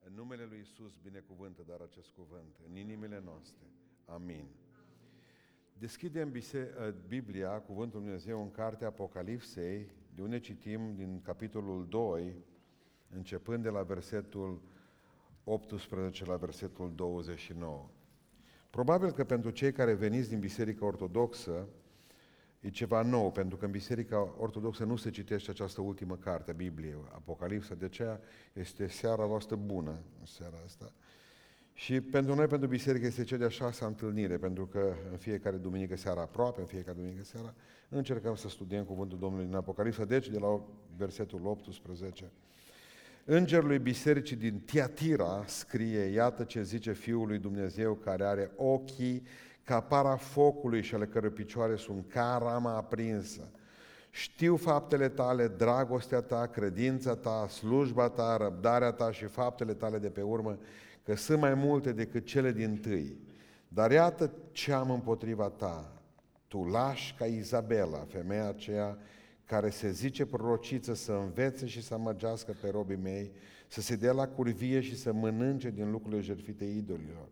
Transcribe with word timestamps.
În 0.00 0.12
numele 0.14 0.44
Lui 0.44 0.60
Isus 0.60 0.96
binecuvântă 1.02 1.62
dar 1.66 1.80
acest 1.80 2.10
cuvânt 2.10 2.56
în 2.68 2.76
inimile 2.76 3.20
noastre. 3.24 3.66
Amin. 4.04 4.46
Deschidem 5.78 6.30
bise- 6.30 6.94
Biblia, 7.08 7.60
Cuvântul 7.60 7.98
Lui 7.98 8.08
Dumnezeu, 8.08 8.42
în 8.42 8.50
cartea 8.50 8.86
Apocalipsei, 8.86 9.90
de 10.14 10.22
unde 10.22 10.38
citim 10.38 10.94
din 10.94 11.20
capitolul 11.22 11.86
2, 11.88 12.34
începând 13.08 13.62
de 13.62 13.68
la 13.68 13.82
versetul 13.82 14.62
18 15.44 16.24
la 16.24 16.36
versetul 16.36 16.94
29. 16.94 17.90
Probabil 18.70 19.12
că 19.12 19.24
pentru 19.24 19.50
cei 19.50 19.72
care 19.72 19.94
veniți 19.94 20.28
din 20.28 20.38
Biserica 20.38 20.86
Ortodoxă, 20.86 21.68
e 22.66 22.70
ceva 22.70 23.02
nou, 23.02 23.30
pentru 23.30 23.56
că 23.56 23.64
în 23.64 23.70
Biserica 23.70 24.34
Ortodoxă 24.38 24.84
nu 24.84 24.96
se 24.96 25.10
citește 25.10 25.50
această 25.50 25.80
ultimă 25.80 26.16
carte 26.16 26.50
a 26.50 26.54
Bibliei, 26.54 26.94
Apocalipsa, 27.14 27.74
de 27.74 27.84
aceea 27.84 28.20
este 28.52 28.86
seara 28.86 29.24
voastră 29.24 29.56
bună, 29.56 29.90
în 29.90 30.26
seara 30.26 30.56
asta. 30.64 30.92
Și 31.72 32.00
pentru 32.00 32.34
noi, 32.34 32.46
pentru 32.46 32.68
biserică, 32.68 33.06
este 33.06 33.24
cea 33.24 33.36
de-a 33.36 33.48
șasea 33.48 33.86
întâlnire, 33.86 34.36
pentru 34.36 34.66
că 34.66 34.94
în 35.10 35.16
fiecare 35.16 35.56
duminică 35.56 35.96
seara, 35.96 36.20
aproape 36.20 36.60
în 36.60 36.66
fiecare 36.66 36.96
duminică 36.96 37.24
seara, 37.24 37.54
încercăm 37.88 38.34
să 38.34 38.48
studiem 38.48 38.84
Cuvântul 38.84 39.18
Domnului 39.18 39.46
din 39.46 39.54
Apocalipsa, 39.54 40.04
deci 40.04 40.28
de 40.28 40.38
la 40.38 40.60
versetul 40.96 41.46
18. 41.46 42.30
Îngerului 43.24 43.78
bisericii 43.78 44.36
din 44.36 44.60
Tiatira 44.60 45.44
scrie, 45.46 46.00
iată 46.00 46.44
ce 46.44 46.62
zice 46.62 46.92
Fiul 46.92 47.26
lui 47.26 47.38
Dumnezeu 47.38 47.94
care 47.94 48.24
are 48.24 48.50
ochii 48.56 49.22
ca 49.66 49.80
para 49.80 50.16
focului 50.16 50.82
și 50.82 50.94
ale 50.94 51.06
cărui 51.06 51.30
picioare 51.30 51.76
sunt 51.76 52.04
ca 52.08 52.38
rama 52.42 52.76
aprinsă. 52.76 53.48
Știu 54.10 54.56
faptele 54.56 55.08
tale, 55.08 55.48
dragostea 55.48 56.20
ta, 56.20 56.46
credința 56.46 57.16
ta, 57.16 57.48
slujba 57.48 58.08
ta, 58.08 58.36
răbdarea 58.36 58.92
ta 58.92 59.12
și 59.12 59.24
faptele 59.24 59.74
tale 59.74 59.98
de 59.98 60.08
pe 60.08 60.22
urmă, 60.22 60.58
că 61.04 61.16
sunt 61.16 61.40
mai 61.40 61.54
multe 61.54 61.92
decât 61.92 62.24
cele 62.24 62.52
din 62.52 62.76
tâi. 62.76 63.18
Dar 63.68 63.90
iată 63.90 64.32
ce 64.52 64.72
am 64.72 64.90
împotriva 64.90 65.48
ta. 65.48 65.92
Tu 66.48 66.64
lași 66.64 67.14
ca 67.14 67.24
Izabela, 67.24 68.06
femeia 68.08 68.48
aceea 68.48 68.98
care 69.44 69.70
se 69.70 69.90
zice 69.90 70.26
prorociță 70.26 70.94
să 70.94 71.12
învețe 71.12 71.66
și 71.66 71.82
să 71.82 71.94
amăgească 71.94 72.54
pe 72.60 72.68
robii 72.70 72.98
mei, 73.02 73.32
să 73.68 73.80
se 73.80 73.96
dea 73.96 74.12
la 74.12 74.28
curvie 74.28 74.80
și 74.80 74.96
să 74.96 75.12
mănânce 75.12 75.70
din 75.70 75.90
lucrurile 75.90 76.20
jertfite 76.20 76.64
idolilor. 76.64 77.28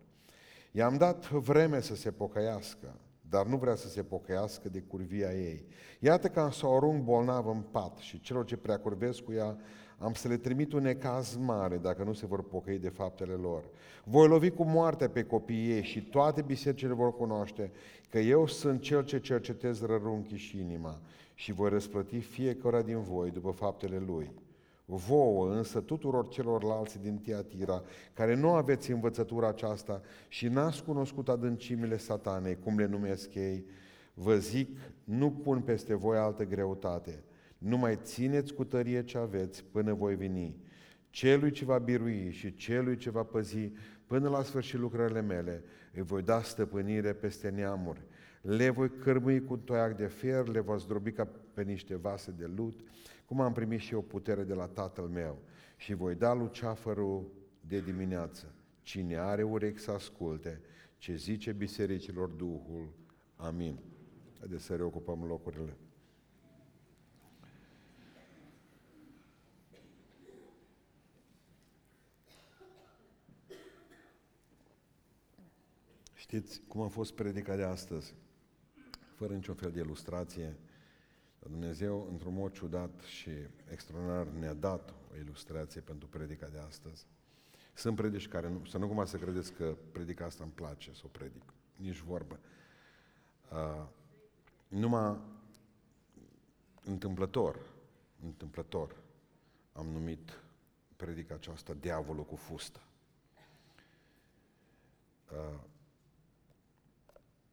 I-am 0.77 0.97
dat 0.97 1.31
vreme 1.31 1.81
să 1.81 1.97
se 1.97 2.11
pocăiască, 2.11 3.01
dar 3.29 3.47
nu 3.47 3.57
vrea 3.57 3.75
să 3.75 3.89
se 3.89 4.03
pocăiască 4.03 4.69
de 4.69 4.81
curvia 4.81 5.33
ei. 5.33 5.67
Iată 5.99 6.29
că 6.29 6.41
am 6.41 6.51
să 6.51 6.67
o 6.67 6.77
arunc 6.77 7.03
bolnav 7.03 7.47
în 7.47 7.61
pat 7.61 7.97
și 7.97 8.21
celor 8.21 8.45
ce 8.45 8.57
prea 8.57 8.79
curvesc 8.79 9.21
cu 9.21 9.33
ea 9.33 9.57
am 9.99 10.13
să 10.13 10.29
le 10.29 10.37
trimit 10.37 10.73
un 10.73 10.83
necaz 10.83 11.37
mare 11.37 11.77
dacă 11.77 12.03
nu 12.03 12.13
se 12.13 12.27
vor 12.27 12.43
pocăi 12.43 12.79
de 12.79 12.89
faptele 12.89 13.33
lor. 13.33 13.65
Voi 14.05 14.29
lovi 14.29 14.51
cu 14.51 14.65
moartea 14.65 15.09
pe 15.09 15.25
copiii 15.25 15.71
ei 15.71 15.83
și 15.83 16.03
toate 16.03 16.43
bisericile 16.43 16.93
vor 16.93 17.17
cunoaște 17.17 17.73
că 18.11 18.19
eu 18.19 18.47
sunt 18.47 18.81
cel 18.81 19.05
ce 19.05 19.21
cercetez 19.21 19.81
rărunchii 19.81 20.37
și 20.37 20.59
inima 20.59 21.01
și 21.35 21.53
voi 21.53 21.69
răsplăti 21.69 22.21
fiecare 22.21 22.83
din 22.83 23.03
voi 23.03 23.31
după 23.31 23.51
faptele 23.51 24.03
lui. 24.07 24.31
Vouă 24.85 25.55
însă 25.55 25.81
tuturor 25.81 26.29
celorlalți 26.29 27.01
din 27.01 27.19
Tiatira, 27.19 27.83
care 28.13 28.35
nu 28.35 28.49
aveți 28.51 28.91
învățătura 28.91 29.49
aceasta 29.49 30.01
și 30.29 30.49
n-ați 30.49 30.85
cunoscut 30.85 31.29
adâncimile 31.29 31.97
satanei, 31.97 32.59
cum 32.59 32.79
le 32.79 32.87
numesc 32.87 33.35
ei, 33.35 33.65
vă 34.15 34.37
zic, 34.37 34.79
nu 35.05 35.31
pun 35.31 35.61
peste 35.61 35.95
voi 35.95 36.17
altă 36.17 36.45
greutate. 36.45 37.25
Nu 37.59 37.77
mai 37.77 37.99
țineți 38.03 38.55
cu 38.55 38.65
tărie 38.65 39.05
ce 39.05 39.19
aveți 39.19 39.65
până 39.65 39.95
voi 39.95 40.15
veni. 40.15 40.57
Celui 41.11 41.51
ce 41.51 41.65
va 41.65 41.79
birui 41.79 42.31
și 42.31 42.55
celui 42.55 42.97
ce 42.97 43.11
va 43.11 43.23
păzi 43.23 43.73
până 44.07 44.29
la 44.29 44.43
sfârșit 44.43 44.79
lucrările 44.79 45.21
mele, 45.21 45.65
îi 45.95 46.03
voi 46.03 46.23
da 46.23 46.43
stăpânire 46.43 47.13
peste 47.13 47.49
neamuri. 47.49 48.01
Le 48.41 48.71
voi 48.71 48.91
cărmui 48.91 49.45
cu 49.45 49.57
toiac 49.57 49.97
de 49.97 50.07
fier, 50.07 50.49
le 50.49 50.61
voi 50.61 50.79
zdrobi 50.79 51.13
ca 51.13 51.29
pe 51.55 51.63
niște 51.63 51.97
vase 51.97 52.35
de 52.39 52.51
lut, 52.55 52.81
cum 53.27 53.41
am 53.41 53.53
primit 53.53 53.81
și 53.81 53.93
eu 53.93 54.03
putere 54.03 54.45
de 54.45 54.55
la 54.55 54.67
tatăl 54.67 55.05
meu. 55.05 55.39
Și 55.77 55.95
voi 55.95 56.15
da 56.15 56.33
luceafărul 56.33 57.33
de 57.61 57.81
dimineață. 57.81 58.55
Cine 58.83 59.17
are 59.17 59.43
urechi 59.43 59.79
să 59.79 59.91
asculte, 59.91 60.61
ce 60.99 61.17
zice 61.17 61.53
bisericilor 61.53 62.29
Duhul. 62.29 62.93
Amin. 63.37 63.79
Haideți 64.39 64.65
să 64.65 64.77
reocupăm 64.77 65.25
locurile. 65.25 65.77
Știți 76.15 76.61
cum 76.69 76.81
a 76.81 76.89
fost 76.89 77.15
predica 77.15 77.57
de 77.57 77.63
astăzi? 77.63 78.15
Fără 79.15 79.35
niciun 79.35 79.55
fel 79.55 79.71
de 79.71 79.81
ilustrație. 79.81 80.57
Dumnezeu, 81.49 82.07
într-un 82.11 82.35
mod 82.35 82.53
ciudat 82.53 83.01
și 83.01 83.31
extraordinar, 83.71 84.27
ne-a 84.27 84.55
dat 84.55 84.95
o 85.13 85.17
ilustrație 85.17 85.81
pentru 85.81 86.09
predica 86.09 86.47
de 86.47 86.59
astăzi. 86.59 87.07
Sunt 87.75 87.97
predici 87.97 88.29
care, 88.29 88.49
nu, 88.49 88.65
să 88.65 88.79
nu 88.79 88.87
cumva 88.87 89.05
să 89.05 89.17
credeți 89.17 89.53
că 89.53 89.77
predica 89.93 90.25
asta 90.25 90.45
îmi 90.45 90.53
place 90.53 90.93
să 90.93 91.03
o 91.05 91.09
predic. 91.09 91.43
Nici 91.77 92.01
vorbă. 92.01 92.39
Uh, 93.53 93.87
numai 94.69 95.19
întâmplător, 96.85 97.61
întâmplător, 98.23 98.97
am 99.73 99.87
numit 99.87 100.43
predica 100.97 101.35
aceasta 101.35 101.75
Diavolul 101.75 102.25
cu 102.25 102.37
fustă. 102.37 102.81
Uh, 105.31 105.61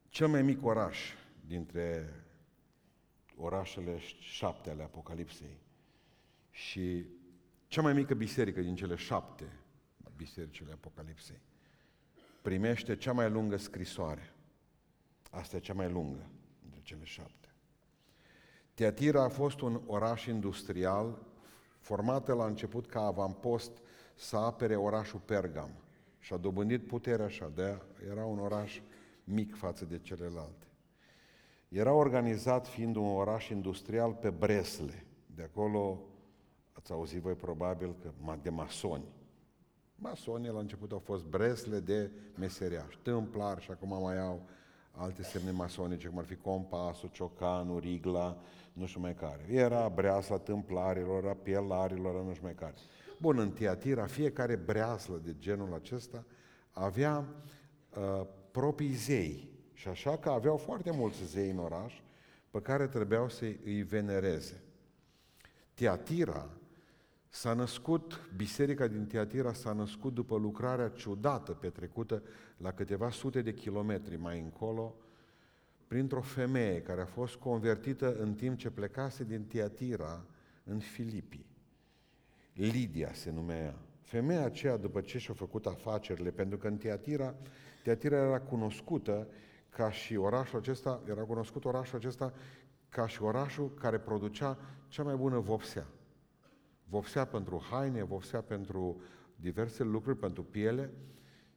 cel 0.10 0.28
mai 0.28 0.42
mic 0.42 0.66
oraș 0.66 1.14
dintre 1.46 2.14
orașele 3.42 4.00
șapte 4.20 4.70
ale 4.70 4.84
Apocalipsei 4.84 5.60
și 6.50 7.06
cea 7.68 7.82
mai 7.82 7.94
mică 7.94 8.14
biserică 8.14 8.62
din 8.62 8.76
cele 8.76 8.96
șapte 8.96 9.60
bisericile 10.16 10.72
Apocalipsei 10.72 11.42
primește 12.42 12.96
cea 12.96 13.12
mai 13.12 13.30
lungă 13.30 13.58
scrisoare. 13.58 14.34
Asta 15.32 15.56
e 15.56 15.60
cea 15.60 15.74
mai 15.74 15.90
lungă 15.90 16.30
dintre 16.62 16.80
cele 16.84 17.04
șapte. 17.04 17.54
Teatira 18.74 19.24
a 19.24 19.30
fost 19.30 19.62
un 19.62 19.82
oraș 19.86 20.26
industrial 20.26 21.26
formată 21.80 22.34
la 22.34 22.46
început 22.46 22.88
ca 22.88 23.02
avampost 23.02 23.72
să 24.16 24.38
apere 24.38 24.76
orașul 24.76 25.20
Pergam 25.20 25.72
și 26.20 26.34
a 26.34 26.38
dobândit 26.38 26.88
puterea 26.88 27.26
așa, 27.26 27.52
de 27.56 27.82
era 28.10 28.26
un 28.26 28.40
oraș 28.40 28.82
mic 29.24 29.56
față 29.56 29.86
de 29.86 30.00
celelalte. 30.00 30.66
Era 31.72 31.94
organizat 31.94 32.68
fiind 32.68 32.96
un 32.96 33.06
oraș 33.06 33.50
industrial 33.50 34.14
pe 34.14 34.30
Bresle. 34.30 35.06
De 35.36 35.44
acolo 35.44 36.02
ați 36.72 36.92
auzit 36.92 37.22
voi 37.22 37.34
probabil 37.34 37.96
că 38.02 38.12
de 38.42 38.50
masoni. 38.50 39.04
Masonii 39.96 40.50
la 40.50 40.60
început 40.60 40.92
au 40.92 41.00
fost 41.00 41.26
Bresle 41.26 41.80
de 41.80 42.12
meseriași, 42.38 42.98
tâmplari 43.02 43.62
și 43.62 43.72
acum 43.72 44.02
mai 44.02 44.20
au 44.20 44.42
alte 44.92 45.24
semne 45.24 45.52
masonice, 45.52 46.08
cum 46.08 46.18
ar 46.18 46.26
fi 46.26 46.36
compasul, 46.36 47.10
ciocanul, 47.10 47.80
rigla, 47.80 48.38
nu 48.74 48.86
știu 48.86 49.02
mai 49.02 49.16
care. 49.16 49.46
Era 49.50 49.90
breasla 49.90 50.38
tâmplarilor, 50.38 51.28
a 51.28 51.34
pielarilor, 51.34 52.24
nu 52.24 52.32
știu 52.32 52.44
mai 52.44 52.56
care. 52.56 52.74
Bun, 53.20 53.40
în 53.40 53.52
Tiatira, 53.52 54.06
fiecare 54.06 54.56
breaslă 54.56 55.22
de 55.24 55.36
genul 55.40 55.74
acesta 55.74 56.26
avea 56.72 57.26
uh, 57.98 58.28
proprii 58.52 58.94
zei. 58.94 59.51
Și 59.82 59.88
așa 59.88 60.18
că 60.18 60.30
aveau 60.30 60.58
foarte 60.58 60.92
mulți 60.92 61.26
zei 61.26 61.50
în 61.50 61.58
oraș 61.58 61.94
pe 62.52 62.62
care 62.62 62.88
trebuiau 62.88 63.30
să 63.30 63.46
îi 63.64 63.82
venereze. 63.82 64.62
Tiatira 65.74 66.50
s-a 67.30 67.54
născut, 67.54 68.30
biserica 68.36 68.88
din 68.88 69.06
Tiatira 69.06 69.54
s-a 69.54 69.74
născut 69.74 70.14
după 70.14 70.38
lucrarea 70.38 70.90
ciudată 70.90 71.52
petrecută 71.52 72.24
la 72.58 72.72
câteva 72.72 73.10
sute 73.10 73.42
de 73.42 73.54
kilometri 73.54 74.16
mai 74.16 74.40
încolo, 74.40 74.96
printr-o 75.88 76.22
femeie 76.22 76.82
care 76.82 77.02
a 77.02 77.06
fost 77.06 77.36
convertită 77.36 78.16
în 78.16 78.34
timp 78.34 78.58
ce 78.58 78.70
plecase 78.70 79.24
din 79.24 79.44
Tiatira 79.44 80.26
în 80.64 80.80
Filipii. 80.80 81.46
Lidia 82.54 83.14
se 83.14 83.32
numea. 83.32 83.76
Femeia 84.02 84.46
aceea, 84.46 84.78
după 84.78 85.02
ce 85.02 85.18
și-a 85.18 85.34
făcut 85.34 85.66
afacerile, 85.66 86.32
pentru 86.32 86.58
că 86.58 86.68
în 86.68 86.78
Tiatira 86.78 87.36
Teatira 87.84 88.18
era 88.18 88.40
cunoscută 88.40 89.28
ca 89.76 89.92
și 89.92 90.16
orașul 90.16 90.60
acesta, 90.60 91.02
era 91.10 91.22
cunoscut 91.22 91.66
orașul 91.66 91.98
acesta 91.98 92.34
ca 92.90 93.08
și 93.08 93.22
orașul 93.22 93.74
care 93.74 93.98
producea 94.00 94.58
cea 94.88 95.04
mai 95.04 95.16
bună 95.16 95.40
vopsea. 95.40 95.88
Vopsea 96.84 97.26
pentru 97.26 97.64
haine, 97.70 98.04
vopsea 98.04 98.42
pentru 98.42 99.02
diverse 99.36 99.84
lucruri, 99.84 100.18
pentru 100.18 100.44
piele 100.44 100.94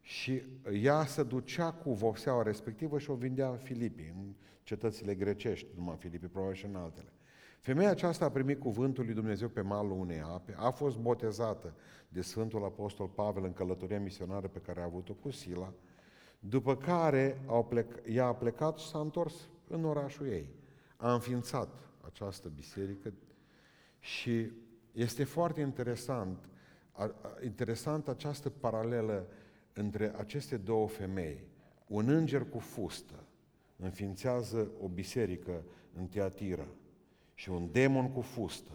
și 0.00 0.42
ea 0.72 1.04
se 1.04 1.22
ducea 1.22 1.72
cu 1.72 1.92
vopseaua 1.92 2.42
respectivă 2.42 2.98
și 2.98 3.10
o 3.10 3.14
vindea 3.14 3.48
în 3.48 3.56
Filipii, 3.56 4.12
în 4.16 4.34
cetățile 4.62 5.14
grecești, 5.14 5.66
numai 5.76 5.96
Filipii, 5.96 6.28
probabil 6.28 6.56
și 6.56 6.64
în 6.64 6.76
altele. 6.76 7.12
Femeia 7.60 7.90
aceasta 7.90 8.24
a 8.24 8.30
primit 8.30 8.60
cuvântul 8.60 9.04
lui 9.04 9.14
Dumnezeu 9.14 9.48
pe 9.48 9.60
malul 9.60 9.98
unei 9.98 10.20
ape, 10.20 10.54
a 10.56 10.70
fost 10.70 10.98
botezată 10.98 11.74
de 12.08 12.20
Sfântul 12.20 12.64
Apostol 12.64 13.08
Pavel 13.08 13.44
în 13.44 13.52
călătoria 13.52 14.00
misionară 14.00 14.48
pe 14.48 14.58
care 14.58 14.80
a 14.80 14.84
avut-o 14.84 15.12
cu 15.12 15.30
Sila, 15.30 15.72
după 16.48 16.76
care 16.76 17.40
au 17.46 17.64
plec, 17.64 18.02
ea 18.06 18.26
a 18.26 18.34
plecat 18.34 18.78
și 18.78 18.86
s-a 18.86 18.98
întors 18.98 19.48
în 19.68 19.84
orașul 19.84 20.26
ei. 20.26 20.48
A 20.96 21.12
înființat 21.12 21.68
această 22.00 22.48
biserică 22.48 23.12
și 23.98 24.50
este 24.92 25.24
foarte 25.24 25.60
interesant, 25.60 26.48
interesant 27.44 28.08
această 28.08 28.50
paralelă 28.50 29.26
între 29.72 30.14
aceste 30.16 30.56
două 30.56 30.88
femei. 30.88 31.46
Un 31.86 32.08
înger 32.08 32.48
cu 32.48 32.58
fustă 32.58 33.24
înființează 33.76 34.70
o 34.80 34.88
biserică 34.88 35.64
în 35.94 36.06
Teatira 36.06 36.66
și 37.34 37.50
un 37.50 37.68
demon 37.72 38.12
cu 38.12 38.20
fustă 38.20 38.72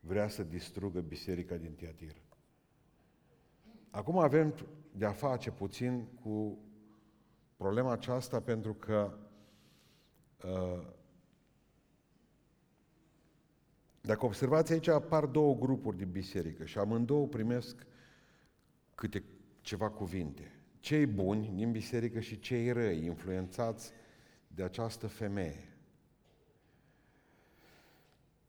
vrea 0.00 0.28
să 0.28 0.42
distrugă 0.42 1.00
biserica 1.00 1.56
din 1.56 1.72
Teatira. 1.72 2.18
Acum 3.90 4.18
avem 4.18 4.54
de 4.92 5.04
a 5.04 5.12
face 5.12 5.50
puțin 5.50 6.04
cu 6.22 6.58
problema 7.56 7.92
aceasta 7.92 8.40
pentru 8.40 8.74
că 8.74 9.18
uh, 10.44 10.86
dacă 14.00 14.24
observați 14.24 14.72
aici 14.72 14.88
apar 14.88 15.26
două 15.26 15.54
grupuri 15.54 15.96
de 15.96 16.04
biserică 16.04 16.64
și 16.64 16.78
amândouă 16.78 17.26
primesc 17.26 17.86
câte 18.94 19.24
ceva 19.60 19.90
cuvinte. 19.90 20.52
Cei 20.80 21.06
buni 21.06 21.52
din 21.54 21.72
biserică 21.72 22.20
și 22.20 22.38
cei 22.38 22.72
răi, 22.72 23.04
influențați 23.04 23.92
de 24.46 24.62
această 24.62 25.06
femeie. 25.06 25.68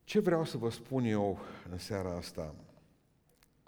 Ce 0.03 0.19
vreau 0.19 0.45
să 0.45 0.57
vă 0.57 0.69
spun 0.69 1.03
eu 1.03 1.39
în 1.71 1.77
seara 1.77 2.15
asta? 2.15 2.55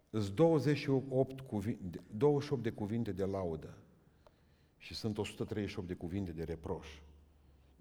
Sunt 0.09 0.29
28, 0.29 1.39
cuvinte, 1.39 2.03
28 2.17 2.63
de 2.63 2.71
cuvinte 2.71 3.11
de 3.11 3.25
laudă 3.25 3.77
și 4.77 4.93
sunt 4.93 5.17
138 5.17 5.87
de 5.87 5.93
cuvinte 5.93 6.31
de 6.31 6.43
reproș. 6.43 6.87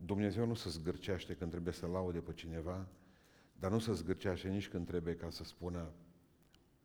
Dumnezeu 0.05 0.47
nu 0.47 0.55
se 0.55 0.69
zgârcește 0.69 1.35
când 1.35 1.51
trebuie 1.51 1.73
să 1.73 1.87
laude 1.87 2.21
pe 2.21 2.33
cineva, 2.33 2.89
dar 3.59 3.71
nu 3.71 3.79
se 3.79 3.93
zgârcește 3.93 4.49
nici 4.49 4.69
când 4.69 4.87
trebuie 4.87 5.15
ca 5.15 5.31
să 5.31 5.45
spună 5.45 5.93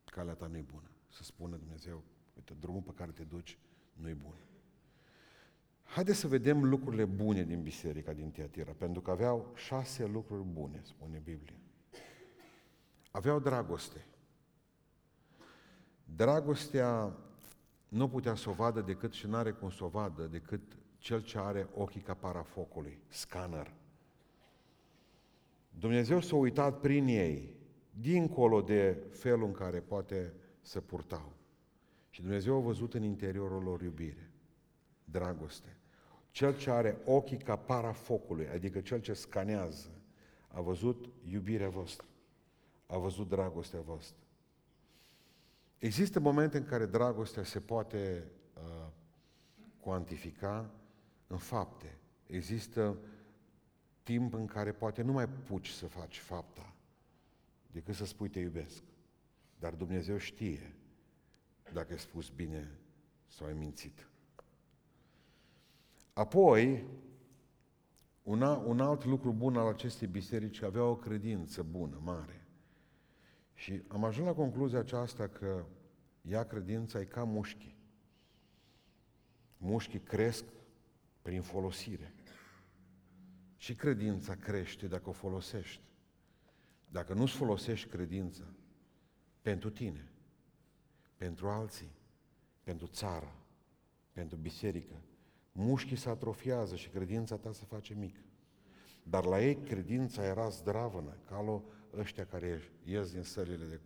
calea 0.06 0.34
ta 0.34 0.48
nu-i 0.48 0.62
bună. 0.62 0.90
Să 1.08 1.24
spună 1.24 1.56
Dumnezeu, 1.56 2.04
uite, 2.36 2.54
drumul 2.60 2.82
pe 2.82 2.92
care 2.96 3.12
te 3.12 3.24
duci 3.24 3.58
nu-i 3.94 4.14
bun. 4.14 4.36
Haideți 5.84 6.20
să 6.20 6.28
vedem 6.28 6.64
lucrurile 6.64 7.06
bune 7.06 7.44
din 7.44 7.62
biserica 7.62 8.14
din 8.14 8.32
Tiatira, 8.32 8.72
pentru 8.72 9.02
că 9.02 9.12
aveau 9.12 9.52
șase 9.56 10.06
lucruri 10.06 10.44
bune, 10.44 10.80
spune 10.84 11.22
Biblia. 11.24 11.56
Aveau 13.12 13.40
dragoste. 13.40 14.06
Dragostea 16.16 17.18
nu 17.92 18.10
putea 18.10 18.36
să 18.36 18.50
o 18.50 18.54
vadă 18.54 18.82
decât 18.82 19.14
și 19.14 19.28
nu 19.28 19.36
are 19.36 19.52
cum 19.52 19.70
să 19.70 19.84
o 19.84 19.88
vadă 19.88 20.24
decât 20.24 20.62
cel 20.98 21.22
ce 21.22 21.38
are 21.38 21.68
ochii 21.74 22.02
ca 22.02 22.14
parafocului, 22.14 23.00
scanner. 23.08 23.74
Dumnezeu 25.70 26.22
s-a 26.22 26.36
uitat 26.36 26.80
prin 26.80 27.08
ei, 27.08 27.56
dincolo 27.92 28.62
de 28.62 29.04
felul 29.10 29.46
în 29.46 29.52
care 29.52 29.80
poate 29.80 30.34
să 30.62 30.82
purtau. 30.82 31.34
Și 32.10 32.22
Dumnezeu 32.22 32.56
a 32.56 32.60
văzut 32.60 32.94
în 32.94 33.04
interiorul 33.04 33.64
lor 33.64 33.82
iubire, 33.82 34.32
dragoste. 35.04 35.78
Cel 36.30 36.58
ce 36.58 36.72
are 36.72 36.98
ochii 37.06 37.38
ca 37.38 37.56
parafocului, 37.56 38.48
adică 38.48 38.82
cel 38.82 39.02
ce 39.02 39.14
scanează, 39.14 39.90
a 40.48 40.62
văzut 40.62 41.10
iubirea 41.32 41.70
voastră, 41.70 42.08
a 42.86 42.98
văzut 42.98 43.28
dragostea 43.28 43.82
voastră. 43.82 44.26
Există 45.82 46.20
momente 46.20 46.58
în 46.58 46.66
care 46.66 46.86
dragostea 46.86 47.44
se 47.44 47.60
poate 47.60 48.32
uh, 48.54 48.88
cuantifica 49.80 50.72
în 51.28 51.38
fapte. 51.38 51.98
Există 52.28 52.98
timp 54.04 54.34
în 54.34 54.46
care 54.46 54.72
poate 54.72 55.02
nu 55.02 55.12
mai 55.12 55.30
puci 55.30 55.70
să 55.70 55.88
faci 55.88 56.20
fapta 56.20 56.76
decât 57.72 57.96
să 57.96 58.06
spui 58.06 58.30
te 58.30 58.40
iubesc. 58.40 58.84
Dar 59.60 59.74
Dumnezeu 59.74 60.18
știe 60.18 60.76
dacă 61.74 61.92
ai 61.92 62.00
spus 62.00 62.30
bine 62.30 62.80
sau 63.28 63.48
ai 63.48 63.54
mințit. 63.54 64.10
Apoi, 66.14 66.86
un, 68.24 68.42
un 68.42 68.80
alt 68.80 69.06
lucru 69.06 69.32
bun 69.32 69.58
al 69.58 69.68
acestei 69.68 70.08
biserici 70.08 70.62
avea 70.62 70.84
o 70.84 70.96
credință 70.96 71.64
bună, 71.64 72.00
mare. 72.04 72.46
Și 73.62 73.82
am 73.88 74.04
ajuns 74.04 74.28
la 74.28 74.34
concluzia 74.34 74.80
aceasta 74.80 75.28
că 75.28 75.66
ea 76.22 76.44
credința 76.44 77.00
e 77.00 77.06
ca 77.06 77.24
mușchi. 77.24 77.76
Mușchii 79.58 80.00
cresc 80.00 80.46
prin 81.22 81.42
folosire. 81.42 82.14
Și 83.58 83.76
credința 83.76 84.36
crește 84.36 84.88
dacă 84.88 85.10
o 85.10 85.12
folosești. 85.12 85.82
Dacă 86.90 87.14
nu-ți 87.14 87.34
folosești 87.34 87.90
credința 87.90 88.44
pentru 89.42 89.70
tine, 89.70 90.12
pentru 91.18 91.50
alții, 91.50 91.92
pentru 92.64 92.88
țară, 92.88 93.36
pentru 94.12 94.38
biserică, 94.38 94.96
mușchii 95.52 95.96
se 95.96 96.10
atrofiază 96.10 96.76
și 96.76 96.90
credința 96.90 97.38
ta 97.38 97.52
se 97.52 97.66
face 97.66 97.94
mică. 97.94 98.22
Dar 99.04 99.26
la 99.26 99.42
ei 99.42 99.56
credința 99.56 100.26
era 100.26 100.50
zdravănă, 100.50 101.18
ca 101.28 101.42
la 101.42 101.62
ăștia 101.98 102.26
care 102.26 102.62
ies 102.84 103.12
din 103.12 103.24
sălile 103.24 103.66
de 103.66 103.80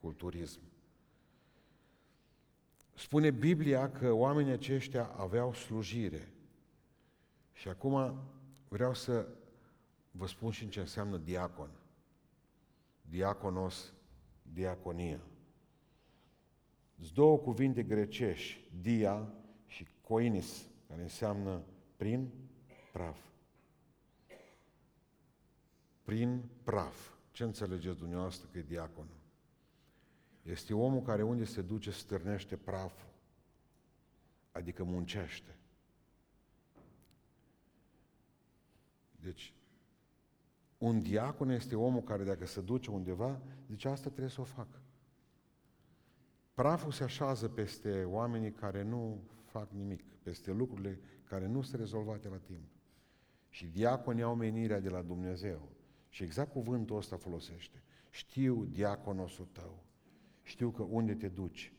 culturism. 0.00 0.60
Spune 2.94 3.30
Biblia 3.30 3.90
că 3.90 4.12
oamenii 4.12 4.52
aceștia 4.52 5.06
aveau 5.06 5.54
slujire. 5.54 6.32
Și 7.52 7.68
acum 7.68 8.22
vreau 8.68 8.94
să 8.94 9.28
vă 10.10 10.26
spun 10.26 10.50
și 10.50 10.64
în 10.64 10.70
ce 10.70 10.80
înseamnă 10.80 11.16
diacon. 11.16 11.70
Diaconos, 13.00 13.92
diaconia. 14.42 15.20
Sunt 16.98 17.12
două 17.12 17.38
cuvinte 17.38 17.82
grecești, 17.82 18.70
dia 18.80 19.32
și 19.66 19.86
koinis, 20.00 20.68
care 20.88 21.02
înseamnă 21.02 21.62
prin 21.96 22.30
praf. 22.92 23.18
Prin 26.02 26.44
praf. 26.62 27.17
Ce 27.38 27.44
înțelegeți 27.44 27.98
dumneavoastră 27.98 28.48
că 28.52 28.58
e 28.58 28.62
diaconul? 28.62 29.16
Este 30.42 30.74
omul 30.74 31.02
care 31.02 31.22
unde 31.22 31.44
se 31.44 31.62
duce 31.62 31.90
stârnește 31.90 32.56
praful, 32.56 33.08
adică 34.52 34.84
muncește. 34.84 35.56
Deci, 39.20 39.54
un 40.78 41.02
diacon 41.02 41.50
este 41.50 41.76
omul 41.76 42.02
care 42.02 42.24
dacă 42.24 42.46
se 42.46 42.60
duce 42.60 42.90
undeva, 42.90 43.40
zice 43.68 43.88
asta 43.88 44.08
trebuie 44.08 44.30
să 44.30 44.40
o 44.40 44.44
fac. 44.44 44.68
Praful 46.54 46.92
se 46.92 47.04
așează 47.04 47.48
peste 47.48 48.04
oamenii 48.04 48.52
care 48.52 48.82
nu 48.82 49.22
fac 49.44 49.70
nimic, 49.70 50.02
peste 50.22 50.52
lucrurile 50.52 51.00
care 51.24 51.46
nu 51.46 51.62
sunt 51.62 51.80
rezolvate 51.80 52.28
la 52.28 52.38
timp. 52.38 52.68
Și 53.48 53.66
diaconii 53.66 54.22
au 54.22 54.34
menirea 54.34 54.80
de 54.80 54.88
la 54.88 55.02
Dumnezeu. 55.02 55.77
Și 56.18 56.24
exact 56.24 56.52
cuvântul 56.52 56.96
ăsta 56.96 57.16
folosește. 57.16 57.82
Știu 58.10 58.64
diaconosul 58.64 59.48
tău. 59.52 59.84
Știu 60.42 60.70
că 60.70 60.82
unde 60.82 61.14
te 61.14 61.28
duci, 61.28 61.72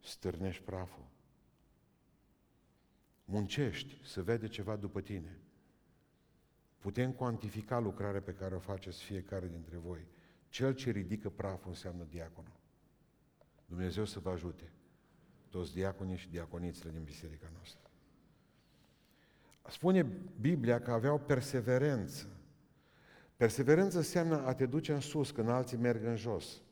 stârnești 0.00 0.62
praful. 0.62 1.04
Muncești 3.24 4.06
să 4.06 4.22
vede 4.22 4.48
ceva 4.48 4.76
după 4.76 5.00
tine. 5.00 5.38
Putem 6.78 7.12
cuantifica 7.12 7.78
lucrarea 7.78 8.20
pe 8.20 8.34
care 8.34 8.54
o 8.54 8.58
faceți 8.58 9.02
fiecare 9.02 9.48
dintre 9.48 9.76
voi. 9.76 10.06
Cel 10.48 10.74
ce 10.74 10.90
ridică 10.90 11.30
praful 11.30 11.68
înseamnă 11.68 12.04
diaconul. 12.04 12.56
Dumnezeu 13.66 14.04
să 14.04 14.18
vă 14.18 14.30
ajute, 14.30 14.72
toți 15.48 15.72
diaconii 15.72 16.16
și 16.16 16.28
diaconițele 16.28 16.90
din 16.92 17.02
biserica 17.02 17.50
noastră. 17.54 17.90
Spune 19.68 20.02
Biblia 20.40 20.80
că 20.80 20.90
aveau 20.90 21.18
perseverență. 21.18 22.36
Perseverență 23.36 23.96
înseamnă 23.96 24.46
a 24.46 24.54
te 24.54 24.66
duce 24.66 24.92
în 24.92 25.00
sus 25.00 25.30
când 25.30 25.48
alții 25.48 25.76
merg 25.76 26.04
în 26.04 26.16
jos. 26.16 26.62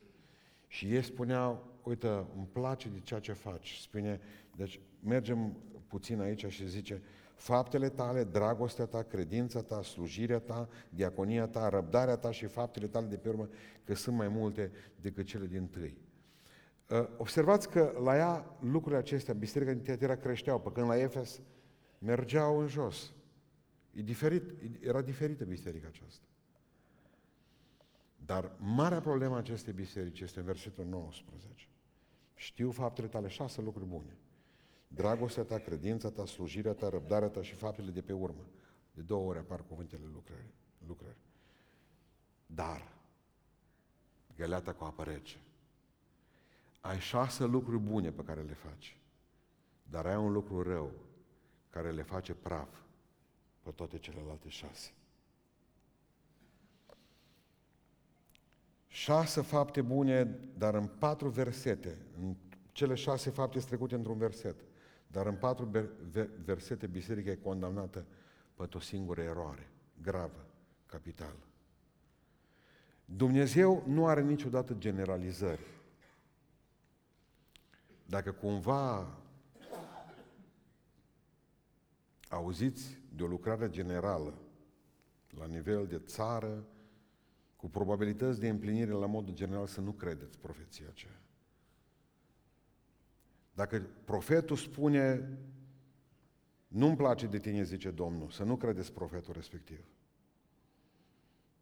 Și 0.67 0.93
ei 0.93 1.03
spuneau, 1.03 1.79
uite, 1.83 2.07
îmi 2.07 2.49
place 2.51 2.89
de 2.89 2.99
ceea 2.99 3.19
ce 3.19 3.33
faci. 3.33 3.77
Spune, 3.81 4.19
deci 4.55 4.79
mergem 5.03 5.57
puțin 5.87 6.19
aici 6.19 6.45
și 6.45 6.67
zice, 6.67 7.01
faptele 7.35 7.89
tale, 7.89 8.23
dragostea 8.23 8.85
ta, 8.85 9.03
credința 9.03 9.61
ta, 9.61 9.81
slujirea 9.81 10.39
ta, 10.39 10.69
diaconia 10.89 11.47
ta, 11.47 11.69
răbdarea 11.69 12.15
ta 12.17 12.31
și 12.31 12.45
faptele 12.45 12.87
tale 12.87 13.05
de 13.05 13.17
pe 13.17 13.29
urmă, 13.29 13.49
că 13.83 13.95
sunt 13.95 14.15
mai 14.15 14.27
multe 14.27 14.71
decât 15.01 15.25
cele 15.25 15.45
din 15.45 15.67
tâi. 15.67 15.97
Uh, 16.89 17.07
observați 17.17 17.69
că 17.69 17.99
la 18.03 18.15
ea 18.15 18.57
lucrurile 18.59 18.99
acestea, 18.99 19.33
biserica 19.33 19.71
din 19.71 19.81
Tiatira 19.81 20.15
creșteau, 20.15 20.59
pe 20.59 20.71
când 20.71 20.87
la 20.87 20.99
Efes 20.99 21.41
mergeau 21.99 22.59
în 22.59 22.67
jos. 22.67 23.13
E 23.91 24.01
diferit, 24.01 24.43
era 24.81 25.01
diferită 25.01 25.43
biserica 25.43 25.87
aceasta. 25.87 26.25
Dar 28.25 28.51
marea 28.57 28.99
problemă 29.01 29.35
a 29.35 29.37
acestei 29.37 29.73
biserici 29.73 30.19
este 30.19 30.39
în 30.39 30.45
versetul 30.45 30.85
19. 30.85 31.67
Știu 32.35 32.71
faptele 32.71 33.07
tale, 33.07 33.27
șase 33.27 33.61
lucruri 33.61 33.89
bune. 33.89 34.17
Dragostea 34.87 35.43
ta, 35.43 35.57
credința 35.57 36.11
ta, 36.11 36.25
slujirea 36.25 36.73
ta, 36.73 36.89
răbdarea 36.89 37.29
ta 37.29 37.41
și 37.41 37.53
faptele 37.53 37.91
de 37.91 38.01
pe 38.01 38.13
urmă. 38.13 38.45
De 38.93 39.01
două 39.01 39.27
ori 39.27 39.39
apar 39.39 39.63
cuvintele 39.63 40.05
lucrări. 40.13 40.53
lucrări. 40.87 41.17
Dar, 42.45 42.93
găleata 44.35 44.73
cu 44.73 44.83
apă 44.83 45.03
rece. 45.03 45.37
Ai 46.81 46.99
șase 46.99 47.45
lucruri 47.45 47.79
bune 47.79 48.11
pe 48.11 48.23
care 48.23 48.41
le 48.41 48.53
faci, 48.53 48.97
dar 49.83 50.05
ai 50.05 50.17
un 50.17 50.31
lucru 50.31 50.61
rău 50.61 50.91
care 51.69 51.91
le 51.91 52.01
face 52.01 52.33
praf 52.33 52.69
pe 53.61 53.71
toate 53.71 53.97
celelalte 53.97 54.49
șase. 54.49 54.91
Șase 59.05 59.41
fapte 59.41 59.81
bune, 59.81 60.39
dar 60.57 60.73
în 60.73 60.87
patru 60.87 61.29
versete. 61.29 61.97
În 62.21 62.35
cele 62.71 62.95
șase 62.95 63.29
fapte 63.29 63.57
sunt 63.57 63.69
trecute 63.69 63.95
într-un 63.95 64.17
verset. 64.17 64.55
Dar 65.07 65.25
în 65.25 65.35
patru 65.35 65.69
versete 66.45 66.87
biserica 66.87 67.29
e 67.29 67.35
condamnată 67.35 68.05
pe 68.55 68.69
o 68.73 68.79
singură 68.79 69.21
eroare, 69.21 69.69
gravă, 70.01 70.45
capitală. 70.85 71.39
Dumnezeu 73.05 73.83
nu 73.87 74.07
are 74.07 74.21
niciodată 74.21 74.73
generalizări. 74.73 75.65
Dacă 78.05 78.31
cumva 78.31 79.17
auziți 82.29 82.99
de 83.15 83.23
o 83.23 83.27
lucrare 83.27 83.69
generală 83.69 84.33
la 85.37 85.45
nivel 85.45 85.87
de 85.87 85.99
țară, 86.05 86.65
cu 87.65 87.71
probabilități 87.71 88.39
de 88.39 88.49
împlinire 88.49 88.91
la 88.91 89.05
modul 89.05 89.33
general, 89.33 89.67
să 89.67 89.81
nu 89.81 89.91
credeți 89.91 90.37
profeția 90.37 90.85
aceea. 90.89 91.21
Dacă 93.53 93.87
profetul 94.03 94.55
spune, 94.55 95.29
nu-mi 96.67 96.95
place 96.95 97.27
de 97.27 97.39
tine, 97.39 97.63
zice 97.63 97.91
Domnul, 97.91 98.29
să 98.29 98.43
nu 98.43 98.55
credeți 98.55 98.93
profetul 98.93 99.33
respectiv. 99.33 99.85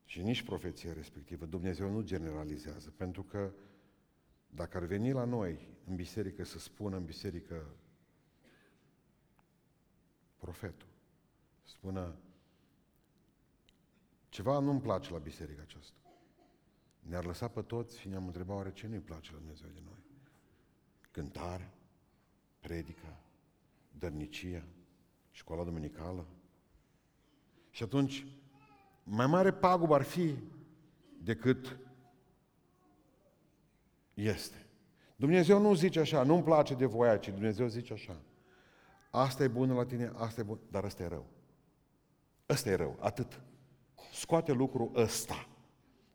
Și 0.06 0.22
nici 0.22 0.42
profeția 0.42 0.94
respectivă. 0.94 1.46
Dumnezeu 1.46 1.92
nu 1.92 2.02
generalizează, 2.02 2.94
pentru 2.98 3.24
că 3.24 3.54
dacă 4.50 4.78
ar 4.78 4.84
veni 4.84 5.12
la 5.12 5.24
noi 5.24 5.68
în 5.86 5.96
biserică 5.96 6.44
să 6.44 6.60
spună 6.60 6.98
în 6.98 7.06
biserică 7.06 7.76
profetul, 10.38 10.90
spună 11.64 12.16
ceva 14.34 14.60
nu-mi 14.60 14.82
place 14.82 15.12
la 15.12 15.18
biserica 15.18 15.62
aceasta. 15.62 15.98
Ne-ar 17.00 17.26
lăsa 17.26 17.48
pe 17.48 17.62
toți 17.62 18.00
și 18.00 18.08
ne-am 18.08 18.26
întrebat 18.26 18.56
oare 18.56 18.72
ce 18.72 18.88
nu-i 18.88 19.00
place 19.00 19.32
la 19.32 19.38
Dumnezeu 19.38 19.70
de 19.74 19.82
noi. 19.84 20.04
Cântare, 21.12 21.74
predica, 22.60 23.20
dărnicia, 24.00 24.64
școala 25.32 25.64
duminicală. 25.64 26.26
Și 27.70 27.84
atunci, 27.84 28.26
mai 29.04 29.28
mare 29.28 29.54
pagub 29.54 29.92
ar 29.92 30.02
fi 30.02 30.36
decât 31.20 31.78
este. 34.14 34.66
Dumnezeu 35.16 35.60
nu 35.60 35.74
zice 35.74 36.00
așa, 36.00 36.24
nu-mi 36.24 36.44
place 36.44 36.74
de 36.76 36.86
voia, 36.86 37.18
ci 37.18 37.30
Dumnezeu 37.30 37.68
zice 37.68 37.94
așa. 37.94 38.22
Asta 39.10 39.44
e 39.44 39.48
bună 39.48 39.74
la 39.74 39.86
tine, 39.86 40.12
asta 40.16 40.42
e 40.42 40.44
bun, 40.44 40.60
dar 40.72 40.84
asta 40.84 41.04
e 41.04 41.08
rău. 41.08 41.26
Ăsta 42.50 42.70
e 42.70 42.76
rău, 42.76 42.98
atât. 43.00 43.42
Scoate 44.24 44.52
lucrul 44.52 44.92
ăsta. 44.96 45.48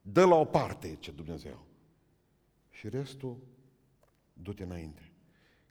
Dă 0.02 0.24
la 0.24 0.34
o 0.34 0.44
parte, 0.44 0.96
ce 1.00 1.10
Dumnezeu. 1.10 1.66
Și 2.70 2.88
restul, 2.88 3.36
du-te 4.32 4.62
înainte. 4.62 5.12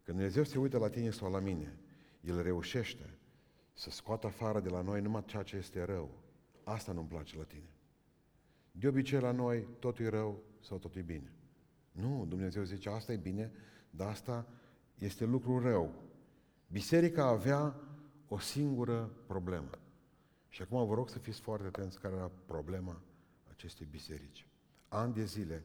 Când 0.04 0.18
Dumnezeu 0.18 0.44
se 0.44 0.60
uită 0.60 0.78
la 0.78 0.90
tine 0.90 1.10
sau 1.10 1.32
la 1.32 1.40
mine, 1.40 1.78
El 2.22 2.42
reușește 2.42 3.18
să 3.74 3.90
scoată 3.90 4.28
afară 4.28 4.60
de 4.60 4.70
la 4.70 4.82
noi 4.82 5.02
numai 5.02 5.24
ceea 5.26 5.44
ce 5.44 5.56
este 5.56 5.84
rău. 5.84 6.10
Asta 6.64 6.92
nu-mi 6.92 7.08
place 7.08 7.38
la 7.38 7.44
tine. 7.44 7.70
De 8.72 8.88
obicei 8.88 9.20
la 9.20 9.32
noi 9.32 9.68
totul 9.80 10.06
e 10.06 10.10
rău 10.10 10.44
sau 10.60 10.78
totul 10.78 11.02
e 11.02 11.04
bine. 11.04 11.32
Nu, 11.92 12.26
Dumnezeu 12.28 12.64
zice, 12.64 12.90
asta 12.90 13.12
e 13.12 13.18
bine, 13.18 13.52
dar 13.90 14.08
asta 14.08 14.48
este 14.98 15.26
lucru 15.26 15.60
rău. 15.60 15.94
Biserica 16.68 17.26
avea 17.26 17.76
o 18.28 18.40
singură 18.40 19.12
problemă. 19.28 19.70
Și 20.58 20.64
acum 20.64 20.88
vă 20.88 20.94
rog 20.94 21.10
să 21.10 21.20
fiți 21.20 21.40
foarte 21.40 21.68
atenți 21.68 22.00
care 22.00 22.16
era 22.16 22.32
problema 22.46 23.02
acestei 23.50 23.88
biserici. 23.90 24.48
Ani 24.88 25.14
de 25.14 25.26
zile 25.26 25.64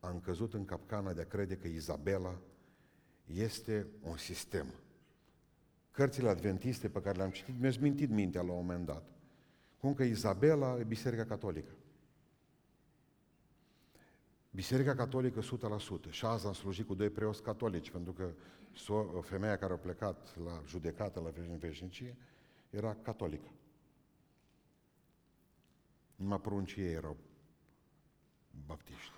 am 0.00 0.20
căzut 0.20 0.54
în 0.54 0.64
capcana 0.64 1.12
de 1.12 1.20
a 1.20 1.26
crede 1.26 1.56
că 1.56 1.68
Izabela 1.68 2.38
este 3.26 3.86
un 4.02 4.16
sistem. 4.16 4.66
Cărțile 5.90 6.28
adventiste 6.28 6.88
pe 6.88 7.00
care 7.00 7.16
le-am 7.16 7.30
citit 7.30 7.58
mi-au 7.58 7.72
mintit 7.80 8.10
mintea 8.10 8.42
la 8.42 8.52
un 8.52 8.58
moment 8.58 8.86
dat. 8.86 9.04
Cum 9.80 9.94
că 9.94 10.02
Izabela 10.02 10.78
e 10.78 10.84
Biserica 10.84 11.24
Catolică. 11.24 11.72
Biserica 14.50 14.94
Catolică 14.94 15.40
100%. 16.08 16.10
Și 16.10 16.24
azi 16.24 16.46
am 16.46 16.52
slujit 16.52 16.86
cu 16.86 16.94
doi 16.94 17.10
preoți 17.10 17.42
catolici, 17.42 17.90
pentru 17.90 18.12
că 18.12 18.32
femeia 19.20 19.56
care 19.56 19.72
a 19.72 19.76
plecat 19.76 20.36
la 20.44 20.62
judecată 20.66 21.20
la 21.20 21.56
veșnicie 21.58 22.16
era 22.70 22.96
catolică. 23.02 23.50
Numai 26.20 26.40
pruncii 26.40 26.82
ei 26.82 26.92
erau 26.92 27.16
baptiști. 28.66 29.12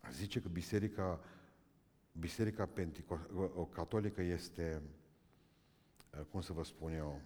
A 0.00 0.10
zice 0.10 0.40
că 0.40 0.48
biserica, 0.48 1.20
biserica 2.12 2.68
o 3.54 3.66
catolică 3.66 4.22
este, 4.22 4.82
cum 6.30 6.40
să 6.40 6.52
vă 6.52 6.64
spun 6.64 6.92
eu, 6.92 7.20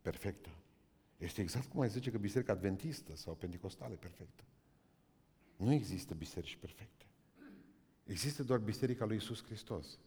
perfectă. 0.00 0.48
Este 1.18 1.40
exact 1.40 1.66
cum 1.66 1.80
ai 1.80 1.88
zice 1.88 2.10
că 2.10 2.18
biserica 2.18 2.52
adventistă 2.52 3.16
sau 3.16 3.34
pentecostală 3.34 3.92
e 3.92 3.96
perfectă. 3.96 4.44
Nu 5.56 5.72
există 5.72 6.14
biserici 6.14 6.56
perfecte. 6.56 7.06
Există 8.04 8.42
doar 8.42 8.58
biserica 8.58 9.04
lui 9.04 9.16
Isus 9.16 9.44
Hristos. 9.44 9.98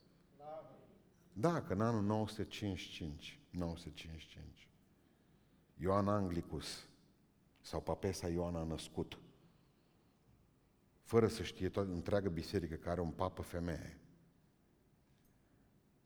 Da, 1.33 1.61
că 1.63 1.73
în 1.73 1.81
anul 1.81 2.03
955, 2.03 3.39
955, 3.49 4.69
Ioan 5.77 6.07
Anglicus 6.07 6.89
sau 7.61 7.81
papesa 7.81 8.27
Ioan 8.27 8.55
a 8.55 8.63
născut, 8.63 9.19
fără 11.01 11.27
să 11.27 11.43
știe 11.43 11.69
toată 11.69 11.89
întreaga 11.89 12.29
biserică 12.29 12.75
care 12.75 12.89
are 12.89 13.01
un 13.01 13.11
papă 13.11 13.41
femeie. 13.41 13.99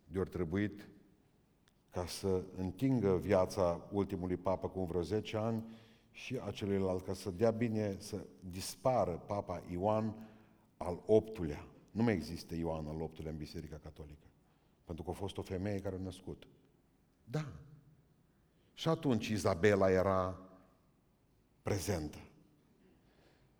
De 0.08 0.20
ori 0.20 0.30
trebuit 0.30 0.90
ca 1.90 2.06
să 2.06 2.44
întingă 2.56 3.18
viața 3.18 3.88
ultimului 3.92 4.38
papă 4.38 4.70
cu 4.70 4.84
vreo 4.84 5.02
10 5.02 5.38
ani 5.38 5.64
și 6.12 6.40
a 6.46 6.52
celuilalt, 6.52 7.06
ca 7.06 7.14
să 7.14 7.32
dea 7.32 7.52
bine 7.52 8.00
să 8.00 8.26
dispară 8.40 9.12
papa 9.12 9.64
Ioan 9.72 10.28
al 10.78 11.04
optulea. 11.06 11.66
Nu 11.92 12.04
mai 12.04 12.14
există 12.14 12.56
Ioan 12.56 12.88
al 12.88 13.02
optulea 13.02 13.32
în 13.32 13.38
Biserica 13.38 13.78
Catolică. 13.78 14.28
Pentru 14.84 15.04
că 15.04 15.10
a 15.10 15.14
fost 15.14 15.38
o 15.38 15.42
femeie 15.42 15.80
care 15.80 15.96
a 15.96 16.00
născut. 16.00 16.48
Da. 17.24 17.54
Și 18.80 18.88
atunci 18.88 19.28
Izabela 19.28 19.92
era 19.92 20.40
prezentă. 21.62 22.18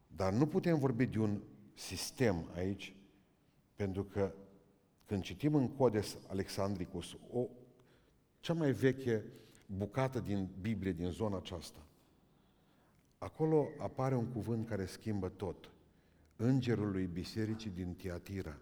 Dar 0.08 0.34
nu 0.34 0.48
putem 0.48 0.80
vorbi 0.80 1.06
de 1.06 1.20
un 1.20 1.42
sistem 1.74 2.50
aici, 2.56 2.96
pentru 3.76 4.04
că 4.04 4.34
când 5.06 5.24
citim 5.24 5.56
în 5.56 5.70
Codes 5.70 6.18
Alexandricus, 6.28 7.18
o 7.32 7.48
cea 8.40 8.54
mai 8.54 8.72
veche 8.72 9.26
bucată 9.66 10.20
din 10.20 10.50
Biblie, 10.62 10.92
din 10.92 11.12
zona 11.12 11.38
aceasta. 11.38 11.86
Acolo 13.18 13.68
apare 13.80 14.16
un 14.16 14.26
cuvânt 14.26 14.68
care 14.68 14.86
schimbă 14.86 15.30
tot. 15.30 15.70
Îngerul 16.36 16.92
lui 16.92 17.06
Bisericii 17.06 17.70
din 17.70 17.94
Tiatira 17.94 18.58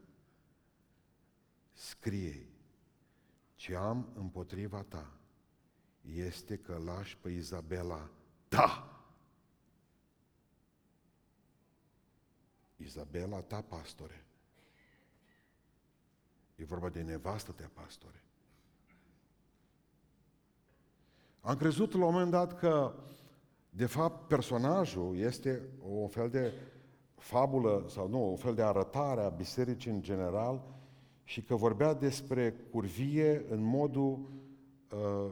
scrie 1.74 2.48
ce 3.56 3.76
am 3.76 4.10
împotriva 4.16 4.82
ta 4.88 5.17
este 6.16 6.58
că 6.58 6.82
lași 6.86 7.18
pe 7.18 7.30
Izabela 7.30 8.10
ta. 8.48 9.02
Izabela 12.76 13.42
ta, 13.42 13.62
pastore. 13.62 14.26
E 16.56 16.66
vorba 16.66 16.90
de 16.90 17.02
nevastă 17.02 17.52
ta, 17.52 17.70
pastore. 17.74 18.22
Am 21.42 21.56
crezut 21.56 21.94
la 21.94 22.06
un 22.06 22.12
moment 22.12 22.32
dat 22.32 22.60
că, 22.60 22.94
de 23.70 23.86
fapt, 23.86 24.28
personajul 24.28 25.18
este 25.18 25.62
o 25.90 26.08
fel 26.08 26.30
de 26.30 26.54
fabulă, 27.16 27.86
sau 27.90 28.08
nu, 28.08 28.32
o 28.32 28.36
fel 28.36 28.56
de 28.56 28.62
arătare 28.62 29.22
a 29.22 29.30
bisericii 29.30 29.92
în 29.92 30.02
general 30.02 30.76
și 31.24 31.42
că 31.42 31.56
vorbea 31.56 31.94
despre 31.94 32.52
curvie 32.72 33.46
în 33.50 33.62
modul 33.62 34.30
uh, 34.92 35.32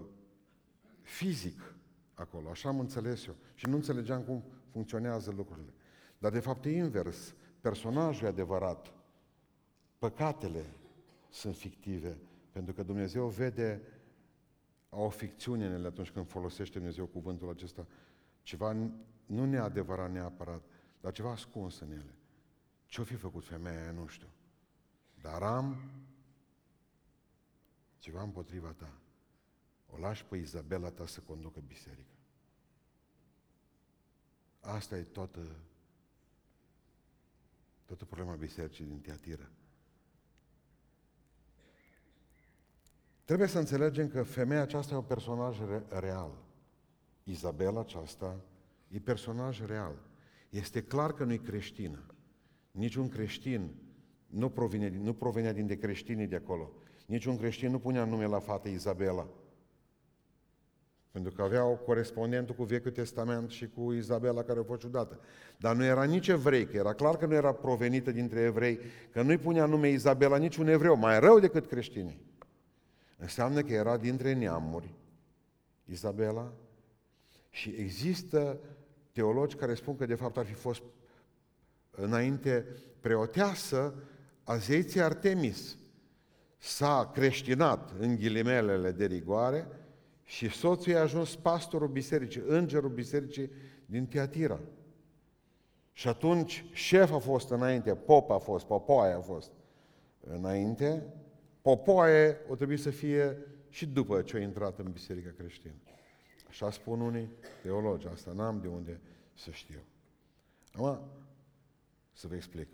fizic 1.06 1.76
acolo. 2.14 2.50
Așa 2.50 2.70
am 2.70 2.80
înțeles 2.80 3.26
eu. 3.26 3.36
Și 3.56 3.66
nu 3.66 3.76
înțelegeam 3.76 4.22
cum 4.22 4.44
funcționează 4.72 5.32
lucrurile. 5.32 5.74
Dar 6.18 6.32
de 6.32 6.40
fapt 6.40 6.66
e 6.66 6.70
invers. 6.70 7.36
Personajul 7.62 8.26
e 8.26 8.30
adevărat. 8.30 8.94
Păcatele 9.98 10.66
sunt 11.30 11.56
fictive. 11.56 12.18
Pentru 12.52 12.74
că 12.74 12.84
Dumnezeu 12.84 13.28
vede 13.28 13.82
o 14.90 15.10
ficțiune 15.10 15.66
în 15.66 15.72
ele 15.72 15.88
atunci 15.88 16.12
când 16.12 16.28
folosește 16.28 16.78
Dumnezeu 16.78 17.06
cuvântul 17.06 17.50
acesta. 17.50 17.88
Ceva 18.42 18.74
nu 19.26 19.46
neadevărat 19.46 20.12
neapărat, 20.12 20.62
dar 21.02 21.12
ceva 21.12 21.32
ascuns 21.32 21.80
în 21.80 21.92
ele. 21.92 22.16
Ce-o 22.86 23.04
fi 23.04 23.16
făcut 23.16 23.44
femeia 23.44 23.82
aia, 23.82 23.92
nu 23.92 24.08
știu. 24.08 24.28
Dar 25.22 25.42
am 25.42 25.92
ceva 28.00 28.22
împotriva 28.22 28.74
ta. 28.78 28.94
O 29.90 29.98
lași 29.98 30.26
pe 30.26 30.38
Izabela 30.38 30.90
ta 30.90 31.06
să 31.06 31.20
conducă 31.20 31.60
biserica. 31.68 32.14
Asta 34.60 34.98
e 34.98 35.02
toată, 35.02 35.40
toată 37.86 38.06
problema 38.06 38.36
bisericii 38.36 38.86
din 38.86 39.00
Teatira. 39.00 39.50
Trebuie 43.24 43.48
să 43.48 43.60
înțelegem 43.60 44.08
că 44.08 44.24
femeia 44.24 44.62
aceasta 44.62 44.94
e 44.94 44.98
un 44.98 45.04
personaj 45.04 45.60
real. 45.90 46.32
Izabela 47.24 47.80
aceasta 47.80 48.42
e 48.88 49.00
personaj 49.00 49.66
real. 49.66 49.96
Este 50.50 50.84
clar 50.84 51.14
că 51.14 51.24
nu 51.24 51.34
e 51.34 51.38
creștină. 51.38 52.06
Niciun 52.72 53.10
creștin 53.10 53.76
nu, 54.28 54.50
provine, 54.50 54.90
nu 54.90 55.14
provenea 55.14 55.54
din 55.54 55.68
de 55.68 55.78
creștinii 55.78 56.28
de 56.28 56.36
acolo. 56.36 56.72
Niciun 57.06 57.38
creștin 57.38 57.72
nu 57.72 57.80
punea 57.80 58.06
nume 58.06 58.26
la 58.26 58.40
fata 58.40 58.70
Izabela. 58.70 59.28
Pentru 61.16 61.34
că 61.34 61.42
aveau 61.42 61.82
corespondentul 61.86 62.56
cu 62.56 62.64
Vechiul 62.64 62.92
Testament 62.92 63.50
și 63.50 63.70
cu 63.76 63.94
Izabela 63.94 64.44
care 64.44 64.60
a 64.60 64.64
fost 64.64 64.80
ciudată. 64.80 65.20
Dar 65.58 65.76
nu 65.76 65.84
era 65.84 66.04
nici 66.04 66.28
evrei, 66.28 66.66
că 66.66 66.78
era 66.78 66.94
clar 66.94 67.18
că 67.18 67.26
nu 67.26 67.34
era 67.34 67.54
provenită 67.54 68.12
dintre 68.12 68.40
evrei, 68.40 68.80
că 69.12 69.22
nu-i 69.22 69.38
punea 69.38 69.66
nume 69.66 69.90
Izabela 69.90 70.38
niciun 70.38 70.68
evreu, 70.68 70.96
mai 70.96 71.20
rău 71.20 71.40
decât 71.40 71.66
creștinii. 71.66 72.22
Înseamnă 73.18 73.62
că 73.62 73.74
era 73.74 73.98
dintre 73.98 74.34
neamuri, 74.34 74.94
Izabela, 75.86 76.54
și 77.50 77.76
există 77.78 78.60
teologi 79.12 79.56
care 79.56 79.74
spun 79.74 79.96
că 79.96 80.06
de 80.06 80.16
fapt 80.16 80.38
ar 80.38 80.46
fi 80.46 80.54
fost 80.54 80.84
înainte 81.92 82.66
preoteasă 83.00 83.94
a 84.44 84.56
zeiții 84.56 85.02
Artemis. 85.02 85.78
S-a 86.58 87.12
creștinat 87.14 87.92
în 88.00 88.16
ghilimelele 88.16 88.92
de 88.92 89.06
rigoare 89.06 89.68
și 90.26 90.50
soțul 90.50 90.92
i-a 90.92 91.02
ajuns 91.02 91.36
pastorul 91.36 91.88
bisericii, 91.88 92.44
îngerul 92.48 92.90
bisericii 92.90 93.52
din 93.86 94.06
Tiatira. 94.06 94.60
Și 95.94 96.08
atunci 96.08 96.66
șef 96.74 97.12
a 97.12 97.18
fost 97.18 97.50
înainte, 97.50 97.96
pop 97.96 98.30
a 98.30 98.38
fost, 98.38 98.66
popoaie 98.66 99.14
a 99.14 99.22
fost 99.22 99.52
înainte, 100.20 101.04
popoaie 101.62 102.38
o 102.50 102.56
trebuie 102.56 102.78
să 102.78 102.90
fie 102.90 103.38
și 103.70 103.88
după 103.88 104.22
ce 104.22 104.38
a 104.38 104.40
intrat 104.40 104.80
în 104.80 104.92
biserica 104.92 105.34
creștină. 105.38 105.74
Așa 106.48 106.72
spun 106.72 107.02
unii 107.02 107.30
teologi, 107.62 108.08
asta 108.08 108.32
n-am 108.32 108.60
de 108.60 108.68
unde 108.68 109.00
să 109.34 109.52
știu. 109.52 109.80
Acum, 110.74 111.00
să 112.14 112.28
vă 112.28 112.36
explic. 112.36 112.68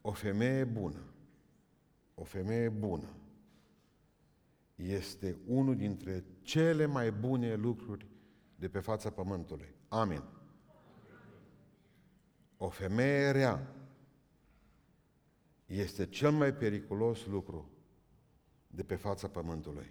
O 0.00 0.12
femeie 0.12 0.64
bună, 0.64 1.02
o 2.14 2.24
femeie 2.24 2.68
bună, 2.68 3.08
este 4.82 5.36
unul 5.46 5.76
dintre 5.76 6.24
cele 6.42 6.86
mai 6.86 7.12
bune 7.12 7.54
lucruri 7.54 8.06
de 8.56 8.68
pe 8.68 8.80
fața 8.80 9.10
pământului. 9.10 9.74
Amin. 9.88 10.22
O 12.56 12.68
femeie 12.68 13.30
rea 13.30 13.74
este 15.66 16.06
cel 16.06 16.30
mai 16.30 16.54
periculos 16.54 17.26
lucru 17.26 17.70
de 18.66 18.82
pe 18.82 18.94
fața 18.94 19.28
pământului. 19.28 19.90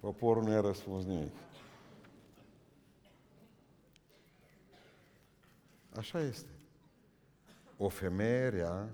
Poporul 0.00 0.42
nu 0.42 0.50
i-a 0.50 0.60
răspuns 0.60 1.04
nimic. 1.04 1.32
Așa 5.96 6.20
este. 6.20 6.50
O 7.76 7.88
femeie 7.88 8.48
rea 8.48 8.88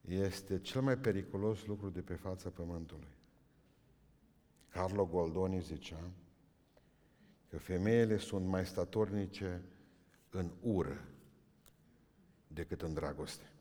este 0.00 0.60
cel 0.60 0.80
mai 0.80 0.98
periculos 0.98 1.66
lucru 1.66 1.90
de 1.90 2.00
pe 2.00 2.14
fața 2.14 2.50
pământului. 2.50 3.18
Carlo 4.68 5.06
Goldoni 5.06 5.60
zicea 5.60 6.10
că 7.48 7.58
femeile 7.58 8.18
sunt 8.18 8.46
mai 8.46 8.66
statornice 8.66 9.62
în 10.30 10.50
ură 10.60 11.04
decât 12.46 12.82
în 12.82 12.94
dragoste. 12.94 13.52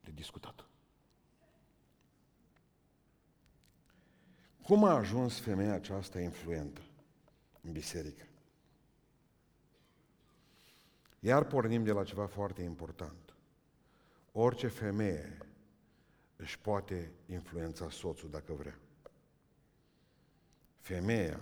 De 0.00 0.10
discutat. 0.10 0.66
Cum 4.62 4.84
a 4.84 4.94
ajuns 4.94 5.40
femeia 5.40 5.72
aceasta 5.72 6.20
influentă 6.20 6.80
în 7.60 7.72
biserică? 7.72 8.26
Iar 11.24 11.44
pornim 11.44 11.84
de 11.84 11.92
la 11.92 12.04
ceva 12.04 12.26
foarte 12.26 12.62
important. 12.62 13.34
Orice 14.32 14.66
femeie 14.66 15.38
își 16.36 16.58
poate 16.58 17.12
influența 17.26 17.90
soțul 17.90 18.30
dacă 18.30 18.52
vrea. 18.52 18.78
Femeia 20.78 21.40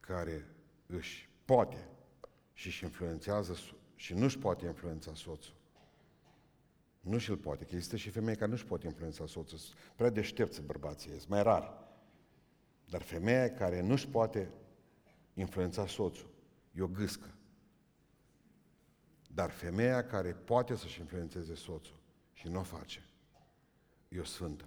care 0.00 0.46
își 0.86 1.28
poate 1.44 1.88
și 2.52 2.66
își 2.66 2.84
influențează 2.84 3.56
și 3.94 4.14
nu 4.14 4.24
își 4.24 4.38
poate 4.38 4.66
influența 4.66 5.14
soțul. 5.14 5.54
Nu 7.00 7.18
și-l 7.18 7.36
poate, 7.36 7.64
că 7.64 7.70
există 7.74 7.96
și 7.96 8.10
femei 8.10 8.36
care 8.36 8.50
nu-și 8.50 8.64
pot 8.64 8.82
influența 8.82 9.26
soțul. 9.26 9.58
Prea 9.96 10.10
deștepți 10.10 10.62
bărbații, 10.62 11.10
sunt 11.10 11.28
mai 11.28 11.42
rari. 11.42 11.70
Dar 12.88 13.02
femeia 13.02 13.52
care 13.54 13.80
nu-și 13.80 14.08
poate 14.08 14.50
influența 15.34 15.86
soțul, 15.86 16.30
e 16.72 16.82
o 16.82 16.86
gâscă. 16.88 17.34
Dar 19.34 19.50
femeia 19.50 20.06
care 20.06 20.32
poate 20.32 20.74
să-și 20.74 21.00
influențeze 21.00 21.54
soțul 21.54 22.00
și 22.32 22.48
nu 22.48 22.58
o 22.58 22.62
face, 22.62 23.04
e 24.08 24.20
o 24.20 24.24
sfântă. 24.24 24.64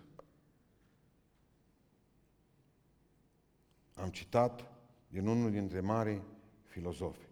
Am 3.94 4.10
citat 4.10 4.72
din 5.08 5.28
unul 5.28 5.52
dintre 5.52 5.80
mari 5.80 6.22
filozofi, 6.64 7.28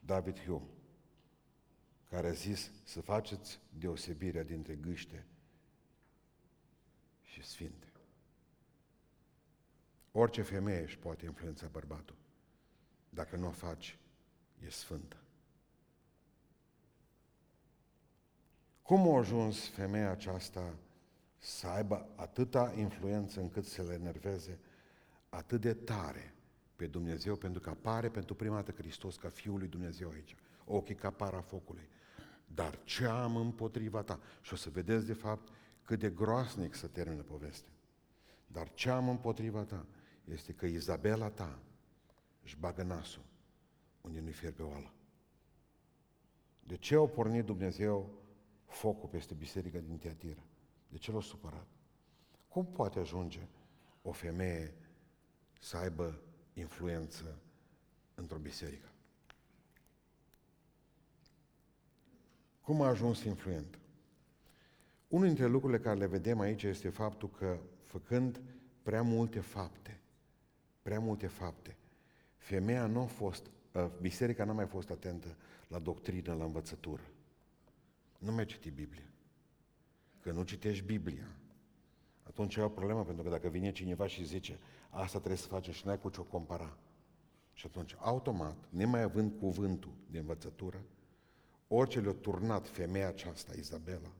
David 0.00 0.40
Hume, 0.40 0.68
care 2.10 2.26
a 2.26 2.32
zis 2.32 2.70
să 2.84 3.00
faceți 3.00 3.60
deosebirea 3.78 4.42
dintre 4.42 4.74
gâște 4.74 5.26
și 7.22 7.42
sfinte. 7.42 7.92
Orice 10.12 10.42
femeie 10.42 10.82
își 10.82 10.98
poate 10.98 11.24
influența 11.24 11.66
bărbatul. 11.66 12.16
Dacă 13.08 13.36
nu 13.36 13.46
o 13.46 13.50
faci, 13.50 13.98
e 14.64 14.70
sfântă. 14.70 15.16
Cum 18.88 19.14
a 19.14 19.18
ajuns 19.18 19.68
femeia 19.68 20.10
aceasta 20.10 20.74
să 21.38 21.66
aibă 21.66 22.08
atâta 22.14 22.74
influență 22.76 23.40
încât 23.40 23.64
să 23.64 23.82
le 23.82 23.92
enerveze 23.94 24.58
atât 25.28 25.60
de 25.60 25.74
tare 25.74 26.34
pe 26.76 26.86
Dumnezeu, 26.86 27.36
pentru 27.36 27.60
că 27.60 27.70
apare 27.70 28.08
pentru 28.08 28.34
prima 28.34 28.54
dată 28.54 28.72
Hristos 28.72 29.16
ca 29.16 29.28
Fiul 29.28 29.58
lui 29.58 29.68
Dumnezeu 29.68 30.10
aici, 30.10 30.36
ochii 30.64 30.94
ca 30.94 31.10
para 31.10 31.40
focului. 31.40 31.88
Dar 32.46 32.78
ce 32.84 33.04
am 33.04 33.36
împotriva 33.36 34.02
ta? 34.02 34.20
Și 34.40 34.52
o 34.52 34.56
să 34.56 34.70
vedeți 34.70 35.06
de 35.06 35.12
fapt 35.12 35.48
cât 35.82 35.98
de 35.98 36.10
groasnic 36.10 36.74
să 36.74 36.86
termină 36.86 37.22
povestea. 37.22 37.72
Dar 38.46 38.70
ce 38.74 38.90
am 38.90 39.08
împotriva 39.08 39.62
ta 39.62 39.86
este 40.24 40.52
că 40.52 40.66
Izabela 40.66 41.28
ta 41.28 41.58
își 42.42 42.56
bagă 42.56 42.82
nasul 42.82 43.24
unde 44.00 44.20
nu-i 44.20 44.32
fierbe 44.32 44.62
oală. 44.62 44.92
De 46.64 46.76
ce 46.76 46.94
a 46.94 47.06
pornit 47.06 47.44
Dumnezeu 47.44 48.26
focul 48.78 49.08
peste 49.08 49.34
biserica 49.34 49.78
din 49.78 49.98
Teatira? 49.98 50.42
De 50.88 50.96
ce 50.96 51.12
l-a 51.12 51.20
supărat? 51.20 51.66
Cum 52.48 52.66
poate 52.66 52.98
ajunge 52.98 53.48
o 54.02 54.12
femeie 54.12 54.74
să 55.60 55.76
aibă 55.76 56.20
influență 56.52 57.38
într-o 58.14 58.38
biserică? 58.38 58.88
Cum 62.60 62.82
a 62.82 62.88
ajuns 62.88 63.22
influent? 63.24 63.78
Unul 65.08 65.26
dintre 65.26 65.46
lucrurile 65.46 65.80
care 65.80 65.98
le 65.98 66.06
vedem 66.06 66.40
aici 66.40 66.62
este 66.62 66.88
faptul 66.88 67.30
că, 67.30 67.58
făcând 67.84 68.40
prea 68.82 69.02
multe 69.02 69.40
fapte, 69.40 70.00
prea 70.82 71.00
multe 71.00 71.26
fapte, 71.26 71.76
femeia 72.36 72.86
nu 72.86 73.00
a 73.00 73.06
fost, 73.06 73.50
ă, 73.74 73.90
biserica 74.00 74.44
n-a 74.44 74.52
mai 74.52 74.66
fost 74.66 74.90
atentă 74.90 75.36
la 75.68 75.78
doctrină, 75.78 76.34
la 76.34 76.44
învățătură. 76.44 77.02
Nu 78.18 78.32
mai 78.32 78.44
citi 78.44 78.70
Biblia. 78.70 79.10
Că 80.20 80.32
nu 80.32 80.42
citești 80.42 80.84
Biblia, 80.84 81.36
atunci 82.22 82.56
e 82.56 82.60
o 82.60 82.68
problemă, 82.68 83.04
pentru 83.04 83.22
că 83.22 83.30
dacă 83.30 83.48
vine 83.48 83.72
cineva 83.72 84.06
și 84.06 84.24
zice, 84.24 84.58
asta 84.90 85.18
trebuie 85.18 85.38
să 85.38 85.46
facem 85.46 85.72
și 85.72 85.86
n-ai 85.86 85.98
cu 85.98 86.08
ce 86.08 86.20
o 86.20 86.22
compara. 86.22 86.78
Și 87.52 87.66
atunci, 87.66 87.94
automat, 87.98 88.56
nemai 88.70 89.02
având 89.02 89.32
cuvântul 89.38 89.92
de 90.10 90.18
învățătură, 90.18 90.84
orice 91.68 92.00
le-a 92.00 92.12
turnat 92.12 92.68
femeia 92.68 93.08
aceasta, 93.08 93.54
Izabela, 93.56 94.12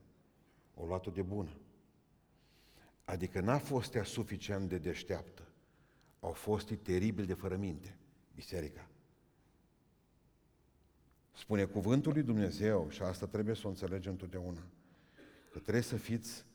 o 0.73 0.85
luat-o 0.85 1.11
de 1.11 1.21
bună. 1.21 1.57
Adică 3.03 3.41
n-a 3.41 3.57
fost 3.57 3.95
ea 3.95 4.03
suficient 4.03 4.69
de 4.69 4.77
deșteaptă. 4.77 5.47
Au 6.19 6.31
fost 6.31 6.71
teribil 6.71 7.25
de 7.25 7.33
fără 7.33 7.55
minte, 7.55 7.97
biserica. 8.35 8.87
Spune 11.39 11.65
cuvântul 11.65 12.13
lui 12.13 12.23
Dumnezeu, 12.23 12.89
și 12.89 13.01
asta 13.01 13.27
trebuie 13.27 13.55
să 13.55 13.61
o 13.65 13.69
înțelegem 13.69 14.11
întotdeauna, 14.11 14.63
că 15.51 15.59
trebuie 15.59 15.83
să 15.83 15.95
fiți 15.95 16.45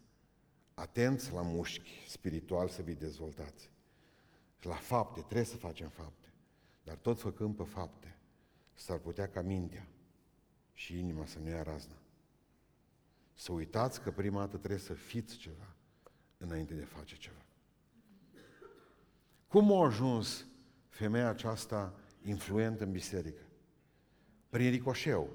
atenți 0.75 1.33
la 1.33 1.43
mușchi 1.43 2.05
spiritual 2.09 2.69
să 2.69 2.83
vi 2.83 2.95
dezvoltați. 2.95 3.71
Și 4.59 4.67
la 4.67 4.75
fapte, 4.75 5.21
trebuie 5.21 5.45
să 5.45 5.57
facem 5.57 5.89
fapte. 5.89 6.33
Dar 6.83 6.97
tot 6.97 7.21
făcând 7.21 7.57
pe 7.57 7.63
fapte, 7.63 8.19
s-ar 8.75 8.99
putea 8.99 9.29
ca 9.29 9.41
mintea 9.41 9.89
și 10.73 10.99
inima 10.99 11.27
să 11.27 11.39
nu 11.39 11.49
ia 11.49 11.63
razna. 11.63 11.99
Să 13.35 13.53
uitați 13.53 14.03
că 14.03 14.11
prima 14.11 14.39
dată 14.39 14.57
trebuie 14.57 14.81
să 14.81 14.93
fiți 14.93 15.37
ceva 15.37 15.77
înainte 16.37 16.75
de 16.75 16.85
face 16.85 17.17
ceva. 17.17 17.45
Cum 19.49 19.73
a 19.73 19.85
ajuns 19.85 20.47
femeia 20.89 21.29
aceasta 21.29 21.95
influentă 22.23 22.85
în 22.85 22.91
biserică? 22.91 23.44
Prin 24.55 24.71
ricoșeu. 24.71 25.31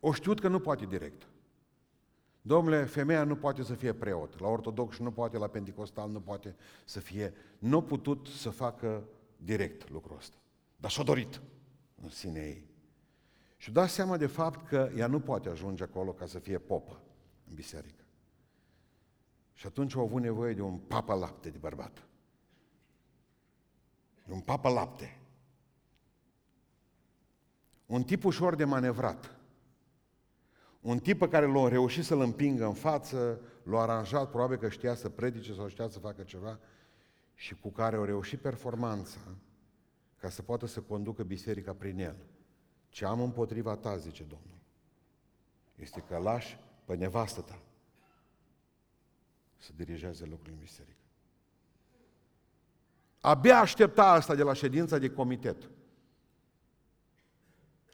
O 0.00 0.12
știut 0.12 0.40
că 0.40 0.48
nu 0.48 0.60
poate 0.60 0.86
direct. 0.86 1.26
Domnule, 2.42 2.84
femeia 2.84 3.24
nu 3.24 3.36
poate 3.36 3.62
să 3.62 3.74
fie 3.74 3.92
preot. 3.92 4.40
La 4.40 4.48
ortodox 4.48 4.98
nu 4.98 5.12
poate, 5.12 5.38
la 5.38 5.46
pentecostal 5.46 6.10
nu 6.10 6.20
poate 6.20 6.56
să 6.84 7.00
fie. 7.00 7.34
Nu 7.58 7.76
a 7.76 7.82
putut 7.82 8.26
să 8.26 8.50
facă 8.50 9.08
direct 9.36 9.90
lucrul 9.90 10.16
ăsta. 10.16 10.36
Dar 10.76 10.90
și-a 10.90 11.04
dorit 11.04 11.40
în 12.02 12.08
sine 12.08 12.40
ei. 12.40 12.64
Și 13.56 13.70
dați 13.70 13.92
seama 13.92 14.16
de 14.16 14.26
fapt 14.26 14.68
că 14.68 14.90
ea 14.96 15.06
nu 15.06 15.20
poate 15.20 15.48
ajunge 15.48 15.82
acolo 15.82 16.12
ca 16.12 16.26
să 16.26 16.38
fie 16.38 16.58
popă 16.58 17.00
în 17.48 17.54
biserică. 17.54 18.04
Și 19.52 19.66
atunci 19.66 19.94
au 19.94 20.02
avut 20.02 20.20
nevoie 20.20 20.54
de 20.54 20.62
un 20.62 20.78
papă 20.78 21.14
lapte 21.14 21.50
de 21.50 21.58
bărbat. 21.58 22.06
De 24.26 24.32
un 24.32 24.40
papă 24.40 24.68
lapte. 24.68 25.20
Un 27.86 28.02
tip 28.02 28.24
ușor 28.24 28.54
de 28.54 28.64
manevrat. 28.64 29.36
Un 30.80 30.98
tip 30.98 31.18
pe 31.18 31.28
care 31.28 31.46
l-a 31.46 31.68
reușit 31.68 32.04
să-l 32.04 32.20
împingă 32.20 32.66
în 32.66 32.74
față, 32.74 33.40
l-a 33.62 33.80
aranjat, 33.80 34.30
probabil 34.30 34.56
că 34.56 34.68
știa 34.68 34.94
să 34.94 35.08
predice 35.08 35.54
sau 35.54 35.68
știa 35.68 35.88
să 35.88 35.98
facă 35.98 36.22
ceva, 36.22 36.58
și 37.34 37.54
cu 37.54 37.70
care 37.70 37.96
au 37.96 38.04
reușit 38.04 38.40
performanța 38.40 39.18
ca 40.16 40.28
să 40.28 40.42
poată 40.42 40.66
să 40.66 40.80
conducă 40.80 41.22
biserica 41.22 41.74
prin 41.74 41.98
el. 41.98 42.16
Ce 42.88 43.04
am 43.04 43.20
împotriva 43.20 43.76
ta, 43.76 43.96
zice 43.96 44.22
Domnul, 44.22 44.58
este 45.74 46.00
că 46.00 46.16
lași 46.16 46.58
pe 46.84 46.94
nevastă 46.94 47.40
ta 47.40 47.60
să 49.56 49.72
dirigeze 49.76 50.24
lucrurile 50.24 50.54
în 50.54 50.60
biserică. 50.60 51.05
Abia 53.26 53.58
aștepta 53.58 54.10
asta 54.10 54.34
de 54.34 54.42
la 54.42 54.52
ședința 54.52 54.98
de 54.98 55.10
comitet 55.10 55.70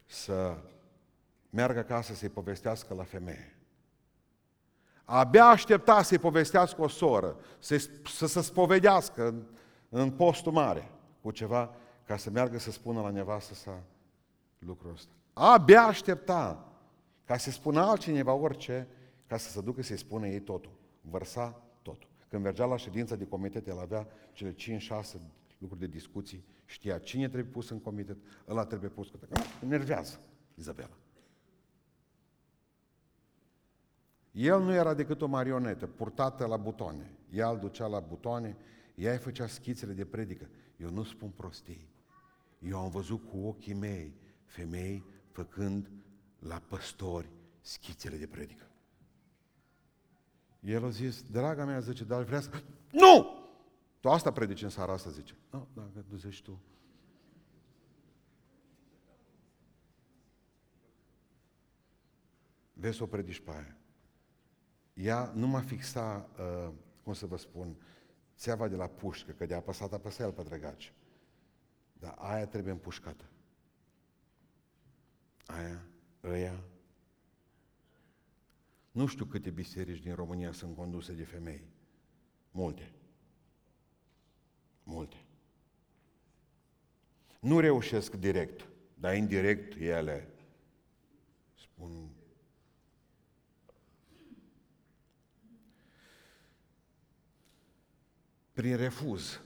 să 0.05 0.57
meargă 1.49 1.79
acasă 1.79 2.13
să-i 2.13 2.29
povestească 2.29 2.93
la 2.93 3.03
femeie. 3.03 3.57
Abia 5.03 5.45
aștepta 5.45 6.01
să-i 6.01 6.17
povestească 6.17 6.81
o 6.81 6.87
soră, 6.87 7.39
să, 7.59 7.89
să 8.05 8.27
se 8.27 8.41
spovedească 8.41 9.27
în, 9.27 9.43
în 9.89 10.11
postul 10.11 10.51
mare 10.51 10.91
cu 11.21 11.31
ceva, 11.31 11.75
ca 12.05 12.17
să 12.17 12.29
meargă 12.29 12.59
să 12.59 12.71
spună 12.71 13.01
la 13.01 13.09
nevastă 13.09 13.53
sa 13.53 13.83
lucrul 14.59 14.91
ăsta. 14.91 15.11
Abia 15.33 15.81
aștepta 15.83 16.73
ca 17.25 17.37
să 17.37 17.51
spună 17.51 17.81
altcineva 17.81 18.33
orice, 18.33 18.87
ca 19.27 19.37
să 19.37 19.49
se 19.49 19.61
ducă 19.61 19.81
să-i 19.81 19.97
spună 19.97 20.27
ei 20.27 20.39
totul. 20.39 20.71
Vărsa 21.01 21.45
totul. 21.45 21.72
Când 22.33 22.45
mergea 22.45 22.65
la 22.65 22.77
ședința 22.77 23.15
de 23.15 23.27
comitet, 23.27 23.67
el 23.67 23.79
avea 23.79 24.07
cele 24.31 24.53
5-6 24.53 24.57
lucruri 25.57 25.79
de 25.79 25.87
discuții, 25.87 26.45
știa 26.65 26.97
cine 26.97 27.29
trebuie 27.29 27.51
pus 27.51 27.69
în 27.69 27.79
comitet, 27.79 28.17
ăla 28.47 28.65
trebuie 28.65 28.89
pus. 28.89 29.09
Că 29.09 29.17
nervează 29.65 30.19
Izabela. 30.55 30.97
El 34.31 34.61
nu 34.61 34.73
era 34.73 34.93
decât 34.93 35.21
o 35.21 35.25
marionetă, 35.25 35.87
purtată 35.87 36.45
la 36.45 36.57
butoane. 36.57 37.11
Ea 37.29 37.49
îl 37.49 37.59
ducea 37.59 37.87
la 37.87 37.99
butoane, 37.99 38.57
ea 38.95 39.11
îi 39.11 39.17
făcea 39.17 39.47
schițele 39.47 39.93
de 39.93 40.05
predică. 40.05 40.49
Eu 40.77 40.89
nu 40.89 41.03
spun 41.03 41.29
prostii. 41.29 41.89
Eu 42.59 42.77
am 42.77 42.89
văzut 42.89 43.29
cu 43.29 43.37
ochii 43.37 43.73
mei 43.73 44.13
femei 44.45 45.03
făcând 45.31 45.91
la 46.39 46.61
păstori 46.67 47.29
schițele 47.61 48.17
de 48.17 48.27
predică. 48.27 48.67
El 50.63 50.83
a 50.85 50.89
zis, 50.89 51.21
draga 51.21 51.65
mea, 51.65 51.79
zice, 51.79 52.03
dar 52.03 52.23
vrea 52.23 52.39
să... 52.39 52.49
Nu! 52.91 53.41
Tu 53.99 54.09
asta 54.09 54.31
predici 54.31 54.61
în 54.61 54.69
seara 54.69 54.93
asta, 54.93 55.09
zice. 55.09 55.35
Nu, 55.49 55.67
no, 55.73 55.83
dacă 55.93 56.05
nu 56.09 56.17
zici 56.17 56.41
tu. 56.41 56.61
Vezi 62.73 62.97
să 62.97 63.03
o 63.03 63.05
predici 63.05 63.39
pe 63.39 63.51
aia. 63.51 63.77
Ea 64.93 65.31
nu 65.35 65.47
m-a 65.47 65.61
fixa, 65.61 66.29
uh, 66.39 66.73
cum 67.03 67.13
să 67.13 67.25
vă 67.25 67.37
spun, 67.37 67.75
țeava 68.37 68.67
de 68.67 68.75
la 68.75 68.87
pușcă, 68.87 69.31
că 69.31 69.45
de 69.45 69.53
apăsat 69.53 69.93
apăsa 69.93 70.23
el 70.23 70.31
pe 70.31 70.43
drăgaci. 70.43 70.93
Dar 71.93 72.15
aia 72.17 72.47
trebuie 72.47 72.71
împușcată. 72.71 73.25
Aia, 75.45 75.85
ăia. 76.23 76.63
Nu 78.93 79.05
știu 79.05 79.25
câte 79.25 79.49
biserici 79.49 80.01
din 80.01 80.15
România 80.15 80.51
sunt 80.51 80.75
conduse 80.75 81.13
de 81.13 81.23
femei. 81.23 81.67
Multe. 82.51 82.91
Multe. 84.83 85.25
Nu 87.39 87.59
reușesc 87.59 88.15
direct, 88.15 88.67
dar 88.93 89.15
indirect 89.15 89.79
ele 89.79 90.29
spun 91.55 92.09
prin 98.51 98.75
refuz. 98.75 99.41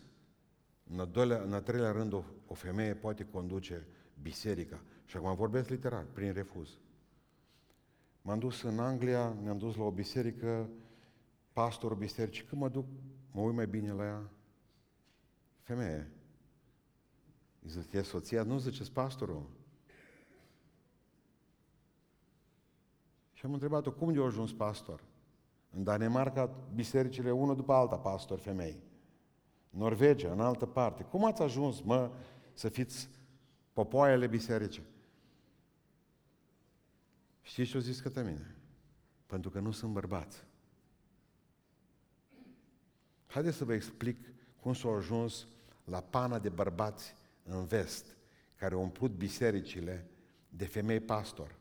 În, 0.84 1.00
a 1.00 1.06
doilea, 1.06 1.42
în 1.42 1.54
a 1.54 1.62
treilea 1.62 1.92
rând, 1.92 2.14
o, 2.14 2.24
o 2.46 2.54
femeie 2.54 2.96
poate 2.96 3.26
conduce 3.26 3.88
biserica. 4.22 4.84
Și 5.06 5.18
acum 5.18 5.36
vorbesc 5.36 5.70
literal, 5.70 6.06
prin 6.14 6.34
refuz. 6.34 6.70
M-am 8.28 8.40
dus 8.40 8.62
în 8.62 8.80
Anglia, 8.80 9.36
ne-am 9.42 9.58
dus 9.58 9.76
la 9.76 9.84
o 9.84 9.92
biserică, 9.92 10.70
pastorul 11.54 11.98
bisericii, 11.98 12.44
când 12.44 12.62
mă 12.62 12.70
duc, 12.70 12.86
mă 13.32 13.42
uit 13.42 13.56
mai 13.56 13.68
bine 13.68 13.92
la 13.92 14.04
ea, 14.04 14.30
femeie. 15.62 16.12
Îi 17.64 17.70
zice, 17.70 18.02
soția, 18.02 18.44
nu 18.44 18.58
ziceți 18.58 18.92
pastorul? 18.92 19.50
Și 23.34 23.46
am 23.46 23.54
întrebat-o, 23.54 23.92
cum 23.92 24.14
de 24.14 24.20
a 24.20 24.24
ajuns 24.24 24.54
pastor? 24.54 25.04
În 25.70 25.84
Danemarca, 25.84 26.50
bisericile, 26.76 27.32
unul 27.32 27.56
după 27.56 27.74
alta, 27.74 27.98
pastor, 27.98 28.40
femei. 28.40 28.80
Norvegia, 29.70 30.32
în 30.32 30.40
altă 30.40 30.66
parte. 30.66 31.04
Cum 31.04 31.26
ați 31.26 31.42
ajuns, 31.42 31.82
mă, 31.82 32.12
să 32.54 32.70
fiți 32.70 33.10
popoaiele 33.74 34.28
bisericii? 34.28 34.84
Știți 37.48 37.70
ce 37.70 37.78
o 37.78 37.80
zis 37.80 38.00
către 38.00 38.24
mine? 38.24 38.56
Pentru 39.26 39.50
că 39.50 39.60
nu 39.60 39.72
sunt 39.72 39.92
bărbați. 39.92 40.44
Haideți 43.28 43.58
să 43.58 43.66
vă 43.66 43.74
explic 43.74 44.18
cum 44.60 44.74
s-au 44.74 44.96
ajuns 44.96 45.48
la 45.84 46.02
pana 46.02 46.40
de 46.40 46.50
bărbați 46.50 47.16
în 47.44 47.66
vest, 47.66 48.06
care 48.56 48.74
au 48.74 48.82
umplut 48.82 49.12
bisericile 49.12 50.08
de 50.50 50.66
femei 50.66 51.00
pastor. 51.00 51.56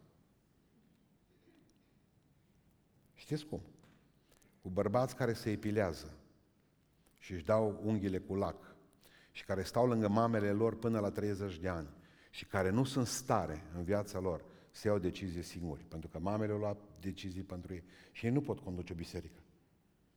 Știți 3.14 3.46
cum? 3.46 3.60
Cu 4.62 4.68
bărbați 4.68 5.16
care 5.16 5.32
se 5.32 5.50
epilează 5.50 6.14
și 7.18 7.32
își 7.32 7.44
dau 7.44 7.80
unghiile 7.82 8.18
cu 8.18 8.34
lac 8.34 8.76
și 9.30 9.44
care 9.44 9.62
stau 9.62 9.86
lângă 9.86 10.08
mamele 10.08 10.52
lor 10.52 10.78
până 10.78 11.00
la 11.00 11.10
30 11.10 11.58
de 11.58 11.68
ani 11.68 11.88
și 12.30 12.44
care 12.44 12.70
nu 12.70 12.84
sunt 12.84 13.06
stare 13.06 13.62
în 13.74 13.84
viața 13.84 14.18
lor 14.18 14.54
să 14.76 14.88
iau 14.88 14.98
decizie 14.98 15.42
singuri, 15.42 15.84
pentru 15.88 16.08
că 16.08 16.18
mamele 16.18 16.52
au 16.52 16.58
luat 16.58 16.76
decizii 17.00 17.42
pentru 17.42 17.74
ei 17.74 17.84
și 18.12 18.26
ei 18.26 18.32
nu 18.32 18.40
pot 18.40 18.60
conduce 18.60 18.92
o 18.92 18.96
biserică. 18.96 19.40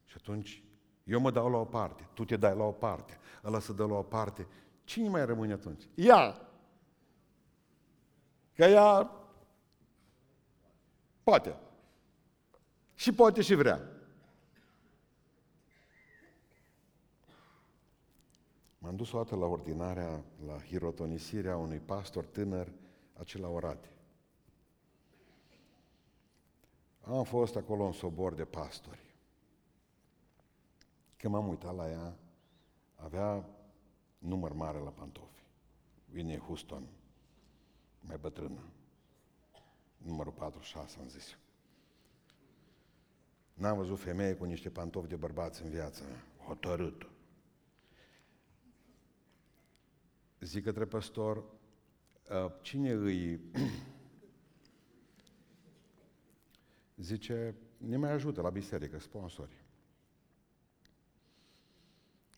Și 0.06 0.16
atunci 0.18 0.64
eu 1.04 1.20
mă 1.20 1.32
dau 1.32 1.50
la 1.50 1.58
o 1.58 1.66
parte, 1.66 2.08
tu 2.14 2.26
te 2.26 2.38
dai 2.38 2.56
la 2.56 2.64
o 2.64 2.72
parte, 2.72 3.20
ăla 3.44 3.60
se 3.60 3.74
dă 3.74 3.86
la 3.86 3.94
o 3.94 4.04
parte. 4.04 4.48
Cine 4.84 5.10
mai 5.10 5.26
rămâne 5.26 5.54
atunci? 5.54 5.84
Ea! 5.96 6.48
Că 8.56 8.64
ea 8.64 9.12
poate. 11.24 11.56
Și 12.96 13.14
poate 13.14 13.42
și 13.42 13.56
vrea. 13.56 13.82
M-am 18.78 18.96
dus 18.96 19.12
o 19.12 19.18
dată 19.18 19.36
la 19.36 19.46
ordinarea, 19.46 20.24
la 20.46 20.58
hirotonisirea 20.62 21.58
unui 21.58 21.80
pastor 21.80 22.26
tânăr, 22.26 22.72
acela 23.14 23.48
Orate. 23.48 23.90
Am 27.10 27.24
fost 27.24 27.56
acolo 27.56 27.86
în 27.86 27.92
sobor 27.92 28.34
de 28.34 28.46
pastori. 28.46 29.16
Când 31.18 31.34
m-am 31.34 31.48
uitat 31.48 31.76
la 31.76 31.90
ea, 31.90 32.18
avea 32.96 33.46
număr 34.18 34.54
mare 34.54 34.78
la 34.78 34.90
pantofi. 34.90 35.44
Vine 36.06 36.38
Houston, 36.38 36.88
mai 38.00 38.18
bătrână. 38.18 38.64
Numărul 39.98 40.32
46, 40.32 40.98
am 41.00 41.08
zis. 41.08 41.38
N-am 43.54 43.78
văzut 43.78 44.00
femeie 44.00 44.36
cu 44.36 44.44
niște 44.44 44.70
pantofi 44.70 45.08
de 45.08 45.16
bărbați 45.16 45.62
în 45.62 45.70
viață. 45.70 46.04
Hotărât. 46.46 47.10
Zic 50.40 50.64
către 50.64 50.86
păstor, 50.86 51.44
ă, 52.30 52.54
cine 52.62 52.92
îi... 52.92 53.40
Zice, 57.02 57.56
ne 57.78 57.98
mai 57.98 58.12
ajută 58.12 58.42
la 58.42 58.50
biserică, 58.50 59.00
sponsori. 59.00 59.64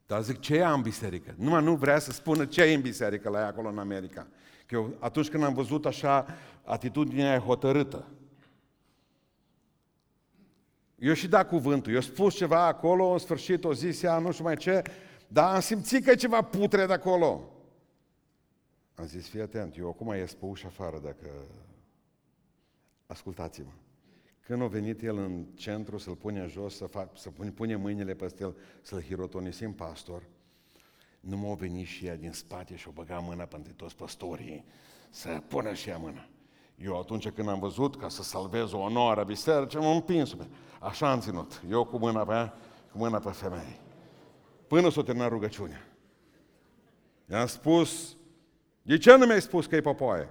Dar 0.05 0.23
zic, 0.23 0.39
ce 0.39 0.55
e 0.55 0.65
în 0.65 0.81
biserică? 0.81 1.33
Numai 1.37 1.63
nu 1.63 1.75
vrea 1.75 1.99
să 1.99 2.11
spună 2.11 2.45
ce 2.45 2.61
e 2.61 2.73
în 2.73 2.81
biserică 2.81 3.29
la 3.29 3.39
ea 3.39 3.47
acolo 3.47 3.69
în 3.69 3.79
America. 3.79 4.27
Că 4.65 4.75
eu, 4.75 4.95
atunci 4.99 5.29
când 5.29 5.43
am 5.43 5.53
văzut 5.53 5.85
așa 5.85 6.25
atitudinea 6.63 7.39
hotărâtă, 7.39 8.07
eu 10.95 11.13
și 11.13 11.27
da 11.27 11.45
cuvântul, 11.45 11.93
eu 11.93 12.01
spus 12.01 12.35
ceva 12.35 12.65
acolo, 12.65 13.11
în 13.11 13.17
sfârșit 13.17 13.63
o 13.63 13.73
zis 13.73 14.03
ea, 14.03 14.19
nu 14.19 14.31
știu 14.31 14.43
mai 14.43 14.57
ce, 14.57 14.81
dar 15.27 15.53
am 15.53 15.59
simțit 15.59 16.03
că 16.03 16.11
e 16.11 16.15
ceva 16.15 16.41
putre 16.41 16.85
de 16.85 16.93
acolo. 16.93 17.51
Am 18.95 19.05
zis, 19.05 19.29
fii 19.29 19.41
atent, 19.41 19.77
eu 19.77 19.89
acum 19.89 20.13
ies 20.13 20.33
pe 20.33 20.45
ușa 20.45 20.67
afară 20.67 20.99
dacă... 20.99 21.27
Ascultați-mă. 23.05 23.71
Când 24.51 24.63
a 24.63 24.67
venit 24.67 25.01
el 25.01 25.17
în 25.17 25.45
centru 25.55 25.97
să-l 25.97 26.15
pune 26.15 26.45
jos, 26.49 26.75
să, 26.75 26.85
fac, 26.85 27.09
să 27.17 27.29
pune, 27.29 27.49
pune 27.49 27.75
mâinile 27.75 28.13
peste 28.13 28.43
el, 28.43 28.55
să-l 28.81 29.01
hirotonisim 29.01 29.73
pastor, 29.73 30.23
nu 31.19 31.37
m-a 31.37 31.53
venit 31.53 31.87
și 31.87 32.05
ea 32.05 32.15
din 32.15 32.31
spate 32.31 32.75
și 32.75 32.87
o 32.87 32.91
băga 32.91 33.19
mâna 33.19 33.43
pentru 33.43 33.73
toți 33.73 33.95
păstorii 33.95 34.65
să 35.09 35.41
pună 35.47 35.73
și 35.73 35.89
ea 35.89 35.97
mâna. 35.97 36.27
Eu 36.75 36.99
atunci 36.99 37.29
când 37.29 37.47
am 37.47 37.59
văzut 37.59 37.95
ca 37.95 38.09
să 38.09 38.23
salvez 38.23 38.71
o 38.71 38.77
onoare 38.77 39.19
a 39.19 39.23
bisericii, 39.23 39.79
m-am 39.79 39.95
împins. 39.95 40.35
Așa 40.79 41.11
am 41.11 41.19
ținut. 41.19 41.63
Eu 41.69 41.85
cu 41.85 41.97
mâna 41.97 42.25
pe 42.25 42.33
ea, 42.33 42.53
cu 42.91 42.97
mâna 42.97 43.19
pe 43.19 43.29
femeie. 43.29 43.79
Până 44.67 44.89
s-o 44.89 45.01
terminat 45.01 45.29
rugăciunea. 45.29 45.87
I-am 47.29 47.47
spus, 47.47 48.17
de 48.81 48.97
ce 48.97 49.15
nu 49.15 49.25
mi-ai 49.25 49.41
spus 49.41 49.65
că 49.65 49.75
e 49.75 49.81
popoaie? 49.81 50.29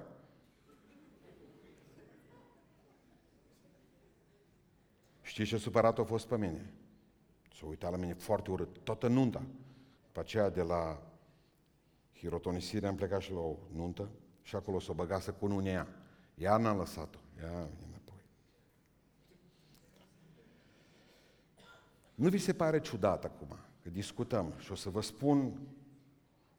Știi 5.45 5.53
ce 5.53 5.65
supărat 5.65 5.99
a 5.99 6.05
fost 6.05 6.27
pe 6.27 6.37
mine? 6.37 6.73
S-a 7.55 7.67
uitat 7.67 7.91
la 7.91 7.97
mine 7.97 8.15
foarte 8.15 8.51
urât, 8.51 8.79
toată 8.79 9.09
nunta. 9.09 9.43
Pe 10.13 10.21
aceea 10.21 10.51
de 10.51 10.63
la 10.63 11.03
hirotonisire 12.15 12.87
am 12.87 12.95
plecat 12.95 13.21
și 13.21 13.33
la 13.33 13.39
o 13.39 13.57
nuntă 13.75 14.09
și 14.43 14.57
acolo 14.57 14.79
s-o 14.79 14.95
băgase 14.95 15.31
cu 15.31 15.45
unul 15.45 15.65
ea. 15.65 15.89
Ea 16.35 16.57
n-a 16.57 16.75
lăsat-o. 16.75 17.19
Ea 17.43 17.51
înapoi. 17.89 18.25
Nu 22.15 22.29
vi 22.29 22.39
se 22.39 22.53
pare 22.53 22.81
ciudat 22.81 23.25
acum 23.25 23.57
că 23.83 23.91
discutăm 23.91 24.53
și 24.59 24.73
o 24.73 24.75
să 24.75 24.91
vă 24.91 25.01
spun, 25.01 25.61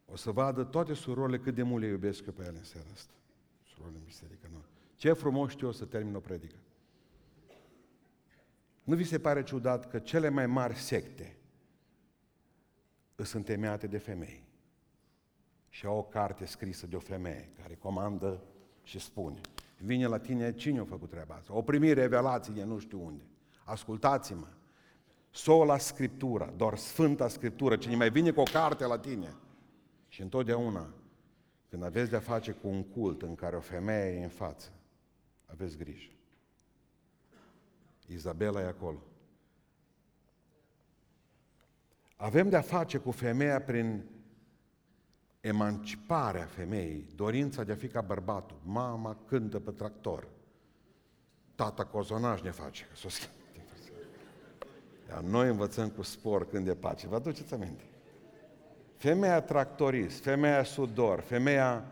o 0.06 0.16
să 0.16 0.32
vadă 0.32 0.64
toate 0.64 0.94
surorile 0.94 1.40
cât 1.40 1.56
de 1.56 1.64
mult 1.64 1.84
le 1.84 1.90
iubesc 1.90 2.26
eu 2.26 2.34
pe 2.34 2.42
ele 2.42 2.58
în 2.58 2.64
seara 2.64 2.88
asta. 2.94 3.14
Surorile 3.64 3.98
în 3.98 4.06
biserică, 4.06 4.48
nu. 4.52 4.64
Ce 4.96 5.14
frumos 5.14 5.52
știu 5.52 5.68
eu 5.68 5.74
să 5.74 5.86
termin 5.86 6.16
o 6.16 6.20
predică. 6.20 6.56
Nu 8.92 8.98
vi 8.98 9.04
se 9.04 9.20
pare 9.20 9.44
ciudat 9.44 9.90
că 9.90 10.00
cele 10.00 10.30
mai 10.30 10.48
mari 10.48 10.76
secte 10.76 11.36
sunt 13.16 13.46
temeate 13.46 13.88
de 13.88 13.98
femei 13.98 14.44
și 15.70 15.86
au 15.86 15.98
o 15.98 16.04
carte 16.04 16.46
scrisă 16.46 16.88
de 16.88 16.96
o 16.96 17.00
femeie 17.00 17.52
care 17.62 17.76
comandă 17.76 18.44
și 18.84 19.00
spune 19.00 19.40
vine 19.78 20.06
la 20.06 20.20
tine, 20.20 20.54
cine 20.54 20.80
a 20.80 20.84
făcut 20.84 21.10
treaba 21.10 21.36
asta? 21.36 21.56
O 21.56 21.62
primi 21.62 21.94
revelații 21.94 22.54
de 22.54 22.64
nu 22.64 22.80
știu 22.80 23.06
unde. 23.06 23.24
Ascultați-mă, 23.64 24.48
sola 25.30 25.78
Scriptura, 25.78 26.54
doar 26.58 26.78
Sfânta 26.78 27.28
Scriptură, 27.28 27.76
cine 27.76 27.96
mai 27.96 28.10
vine 28.10 28.32
cu 28.32 28.40
o 28.40 28.44
carte 28.52 28.86
la 28.86 29.00
tine. 29.00 29.36
Și 30.08 30.22
întotdeauna, 30.22 30.94
când 31.70 31.84
aveți 31.84 32.10
de-a 32.10 32.20
face 32.20 32.52
cu 32.52 32.68
un 32.68 32.84
cult 32.84 33.22
în 33.22 33.36
care 33.36 33.56
o 33.56 33.60
femeie 33.62 34.20
e 34.20 34.24
în 34.24 34.30
față, 34.30 34.72
aveți 35.46 35.78
grijă. 35.78 36.12
Izabela 38.14 38.62
e 38.62 38.68
acolo. 38.68 39.04
Avem 42.16 42.50
de-a 42.50 42.62
face 42.62 42.98
cu 42.98 43.12
femeia 43.12 43.62
prin 43.62 44.04
emanciparea 45.42 46.46
femeii, 46.46 47.08
dorința 47.16 47.64
de 47.64 47.72
a 47.72 47.76
fi 47.76 47.88
ca 47.88 48.02
bărbatul. 48.02 48.58
Mama 48.64 49.18
cântă 49.28 49.60
pe 49.60 49.72
tractor. 49.72 50.28
Tata 51.56 51.86
cozonaj 51.86 52.42
ne 52.42 52.52
face, 52.52 52.84
că 52.84 52.96
s-o 52.96 53.08
Iar 55.10 55.22
noi 55.22 55.48
învățăm 55.48 55.90
cu 55.90 56.02
spor 56.02 56.48
când 56.48 56.68
e 56.68 56.76
pace. 56.76 57.08
Vă 57.08 57.16
aduceți 57.16 57.54
aminte? 57.54 57.84
Femeia 58.98 59.42
tractorist, 59.42 60.24
femeia 60.24 60.64
sudor, 60.64 61.20
femeia 61.20 61.86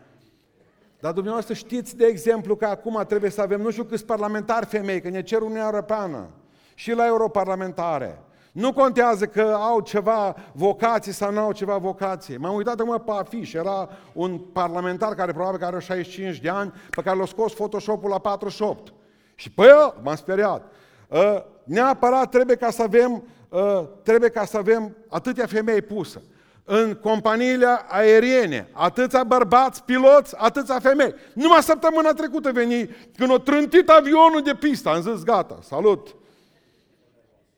dar 1.00 1.12
dumneavoastră 1.12 1.54
știți, 1.54 1.96
de 1.96 2.06
exemplu, 2.06 2.56
că 2.56 2.64
acum 2.64 3.04
trebuie 3.08 3.30
să 3.30 3.40
avem 3.40 3.60
nu 3.60 3.70
știu 3.70 3.84
câți 3.84 4.04
parlamentari 4.04 4.66
femei, 4.66 5.00
că 5.00 5.08
ne 5.08 5.22
cer 5.22 5.40
Uniunea 5.40 5.64
Europeană 5.64 6.28
și 6.74 6.92
la 6.92 7.06
europarlamentare. 7.06 8.18
Nu 8.52 8.72
contează 8.72 9.26
că 9.26 9.56
au 9.60 9.80
ceva 9.80 10.36
vocații 10.52 11.12
sau 11.12 11.32
nu 11.32 11.40
au 11.40 11.52
ceva 11.52 11.76
vocație. 11.76 12.36
M-am 12.36 12.54
uitat 12.54 12.80
acum 12.80 13.02
pe 13.04 13.10
afiș, 13.10 13.52
era 13.52 13.88
un 14.12 14.38
parlamentar 14.38 15.14
care 15.14 15.32
probabil 15.32 15.58
că 15.58 15.64
are 15.64 15.78
65 15.78 16.38
de 16.38 16.48
ani, 16.48 16.72
pe 16.90 17.02
care 17.02 17.16
l-a 17.16 17.26
scos 17.26 17.54
Photoshop-ul 17.54 18.10
la 18.10 18.18
48. 18.18 18.92
Și 19.34 19.50
pe 19.50 19.62
el 19.62 19.94
m-am 20.02 20.16
speriat. 20.16 20.66
Ă, 21.10 21.44
neapărat 21.64 22.30
trebuie 22.30 22.56
ca 22.56 22.70
să 22.70 22.82
avem, 22.82 23.22
ă, 23.52 23.88
trebuie 24.02 24.28
ca 24.30 24.44
să 24.44 24.56
avem 24.56 24.96
atâtea 25.08 25.46
femei 25.46 25.82
pusă 25.82 26.22
în 26.64 26.94
companiile 26.94 27.66
aeriene, 27.88 28.68
atâția 28.72 29.24
bărbați, 29.24 29.84
piloți, 29.84 30.34
atâția 30.36 30.78
femei. 30.78 31.14
Numai 31.34 31.62
săptămâna 31.62 32.12
trecută 32.12 32.52
veni, 32.52 32.90
când 33.16 33.30
o 33.30 33.38
trântit 33.38 33.88
avionul 33.88 34.42
de 34.44 34.54
pistă, 34.54 34.88
am 34.88 35.00
zis, 35.00 35.22
gata, 35.22 35.58
salut. 35.62 36.14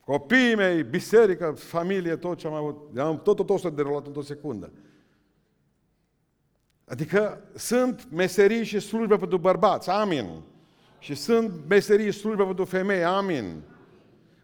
Copiii 0.04 0.54
mei, 0.54 0.82
biserică, 0.82 1.54
familie, 1.56 2.16
tot 2.16 2.38
ce 2.38 2.46
am 2.46 2.52
avut, 2.52 2.98
am 2.98 3.20
tot, 3.22 3.36
tot, 3.36 3.46
tot 3.46 3.60
să 3.60 3.68
derulat 3.68 4.06
într-o 4.06 4.22
secundă. 4.22 4.72
Adică 6.84 7.42
sunt 7.54 8.08
meserii 8.10 8.64
și 8.64 8.80
slujbe 8.80 9.16
pentru 9.16 9.38
bărbați, 9.38 9.90
amin. 9.90 10.42
Și 10.98 11.14
sunt 11.14 11.52
meserii 11.68 12.10
și 12.10 12.18
slujbe 12.18 12.42
pentru 12.42 12.64
femei, 12.64 13.04
amin. 13.04 13.62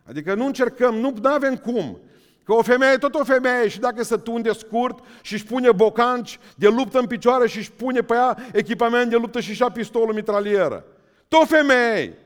Adică 0.04 0.34
nu 0.34 0.46
încercăm, 0.46 0.94
nu 0.94 1.14
avem 1.22 1.56
cum. 1.56 1.98
Că 2.48 2.54
o 2.54 2.62
femeie 2.62 2.92
e 2.92 2.98
tot 2.98 3.14
o 3.14 3.24
femeie 3.24 3.68
și 3.68 3.80
dacă 3.80 4.02
se 4.02 4.16
tunde 4.16 4.52
scurt 4.52 5.04
și 5.20 5.32
își 5.34 5.44
pune 5.44 5.72
bocanci 5.72 6.38
de 6.54 6.68
luptă 6.68 6.98
în 6.98 7.06
picioare 7.06 7.48
și 7.48 7.58
își 7.58 7.72
pune 7.72 8.00
pe 8.00 8.14
ea 8.14 8.36
echipament 8.52 9.10
de 9.10 9.16
luptă 9.16 9.40
și 9.40 9.54
și-a 9.54 9.70
pistolul 9.70 10.14
mitralieră. 10.14 10.84
Tot 11.28 11.48
femeie. 11.48 12.18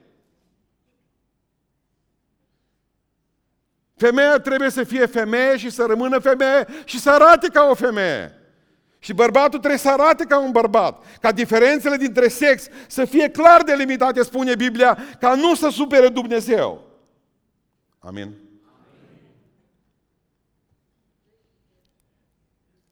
Femeia 3.96 4.38
trebuie 4.38 4.70
să 4.70 4.85
fie 4.85 5.06
femeie 5.06 5.56
și 5.56 5.70
să 5.70 5.85
rămână 5.85 6.18
femeie 6.18 6.66
și 6.85 7.00
să 7.00 7.11
arate 7.11 7.48
ca 7.48 7.66
o 7.70 7.74
femeie. 7.74 8.38
Și 8.98 9.12
bărbatul 9.14 9.58
trebuie 9.58 9.78
să 9.78 9.90
arate 9.90 10.24
ca 10.24 10.38
un 10.38 10.50
bărbat. 10.50 11.04
Ca 11.20 11.32
diferențele 11.32 11.96
dintre 11.96 12.28
sex 12.28 12.68
să 12.87 13.04
fie 13.04 13.28
clar 13.30 13.62
delimitate, 13.62 14.22
spune 14.22 14.54
Biblia, 14.54 14.98
ca 15.20 15.35
nu 15.35 15.54
să 15.54 15.68
supere 15.68 16.08
Dumnezeu. 16.08 16.82
Amin. 17.98 18.41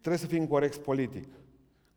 Trebuie 0.00 0.20
să 0.20 0.26
fim 0.26 0.46
corecți 0.46 0.80
politic. 0.80 1.28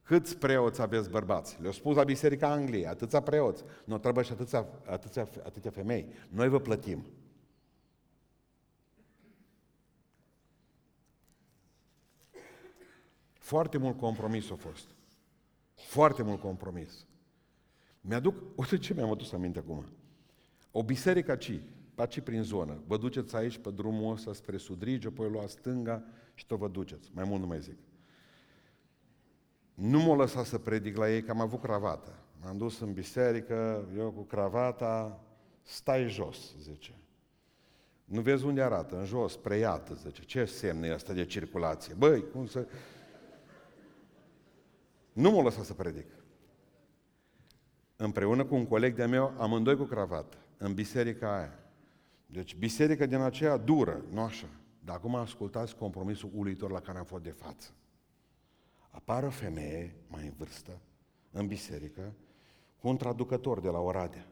Câți 0.04 0.38
preoți 0.38 0.82
aveți 0.82 1.10
bărbați? 1.10 1.58
Le-au 1.62 1.72
spus 1.72 1.96
la 1.96 2.04
Biserica 2.04 2.48
Angliei, 2.52 2.88
atâția 2.88 3.22
preoți. 3.22 3.64
Nu 3.86 3.98
trebuie 3.98 4.24
și 4.24 4.32
atâția, 4.32 4.68
atâția, 4.86 5.28
atâția 5.44 5.72
femei. 5.72 6.08
Noi 6.30 6.50
vă 6.50 6.60
plătim. 6.60 7.06
Foarte 13.34 13.78
mult 13.78 13.98
compromis 13.98 14.52
a 14.52 14.56
fost. 14.56 14.86
Foarte 15.74 16.24
mult 16.24 16.40
compromis. 16.40 17.06
Mi-aduc, 18.02 18.36
uite 18.56 18.78
ce 18.78 18.94
mi-am 18.94 19.12
adus 19.12 19.32
aminte 19.32 19.60
acum. 19.60 19.86
O 20.72 20.84
biserică 20.84 21.36
ci, 21.36 21.62
paci 21.96 22.20
prin 22.20 22.44
zonă. 22.44 22.82
Vă 22.88 22.98
duceți 22.98 23.36
aici 23.36 23.58
pe 23.58 23.72
drumul 23.72 24.14
ăsta 24.14 24.34
spre 24.34 24.58
Sudrige, 24.58 25.08
apoi 25.08 25.30
luați 25.30 25.52
stânga 25.52 26.04
și 26.34 26.46
tot 26.46 26.58
vă 26.58 26.68
duceți. 26.68 27.12
Mai 27.14 27.24
mult 27.24 27.42
nu 27.42 27.48
mai 27.48 27.62
zic. 27.62 27.78
Nu 29.74 30.00
m-a 30.00 30.16
lăsat 30.16 30.46
să 30.46 30.58
predic 30.58 30.98
la 30.98 31.12
ei, 31.12 31.24
că 31.24 31.32
am 31.32 31.42
avut 31.42 31.62
cravată. 31.62 32.14
M-am 32.42 32.58
dus 32.58 32.80
în 32.80 32.94
biserică, 32.94 33.88
eu 33.98 34.12
cu 34.12 34.22
cravata, 34.22 35.24
stai 35.62 36.08
jos, 36.08 36.56
zice. 36.60 36.98
Nu 38.06 38.22
vezi 38.22 38.46
unde 38.46 38.62
arată? 38.62 38.98
În 38.98 39.06
jos, 39.06 39.36
preiată, 39.36 39.94
zice. 39.94 40.22
Ce 40.24 40.46
semn 40.46 40.84
e 40.84 40.94
asta 40.94 41.14
de 41.14 41.26
circulație? 41.26 41.94
Băi, 41.98 42.30
cum 42.30 42.46
să... 42.46 42.68
Nu 45.14 45.32
m-a 45.32 45.42
lăsat 45.42 45.66
să 45.66 45.74
predic. 45.74 46.08
Împreună 47.96 48.46
cu 48.46 48.56
un 48.56 48.66
coleg 48.66 48.96
de-a 48.96 49.08
meu, 49.08 49.34
amândoi 49.38 49.78
cu 49.78 49.84
cravată, 49.84 50.38
în 50.58 50.74
biserica 50.74 51.38
aia. 51.38 51.60
Deci 52.26 52.56
biserica 52.56 53.06
din 53.06 53.20
aceea 53.20 53.58
dură, 53.58 54.04
nu 54.10 54.22
așa. 54.22 54.48
Dar 54.80 54.96
acum 54.96 55.16
ascultați 55.16 55.76
compromisul 55.76 56.32
uluitor 56.34 56.72
la 56.72 56.80
care 56.80 56.98
am 56.98 57.06
fost 57.06 57.24
de 57.24 57.30
față. 57.30 57.70
Apare 58.94 59.26
o 59.26 59.30
femeie 59.30 59.96
mai 60.08 60.26
în 60.26 60.34
vârstă, 60.38 60.80
în 61.32 61.48
biserică, 61.48 62.14
cu 62.80 62.88
un 62.88 62.98
traducător 62.98 63.60
de 63.60 63.70
la 63.70 63.80
Oradea. 63.80 64.28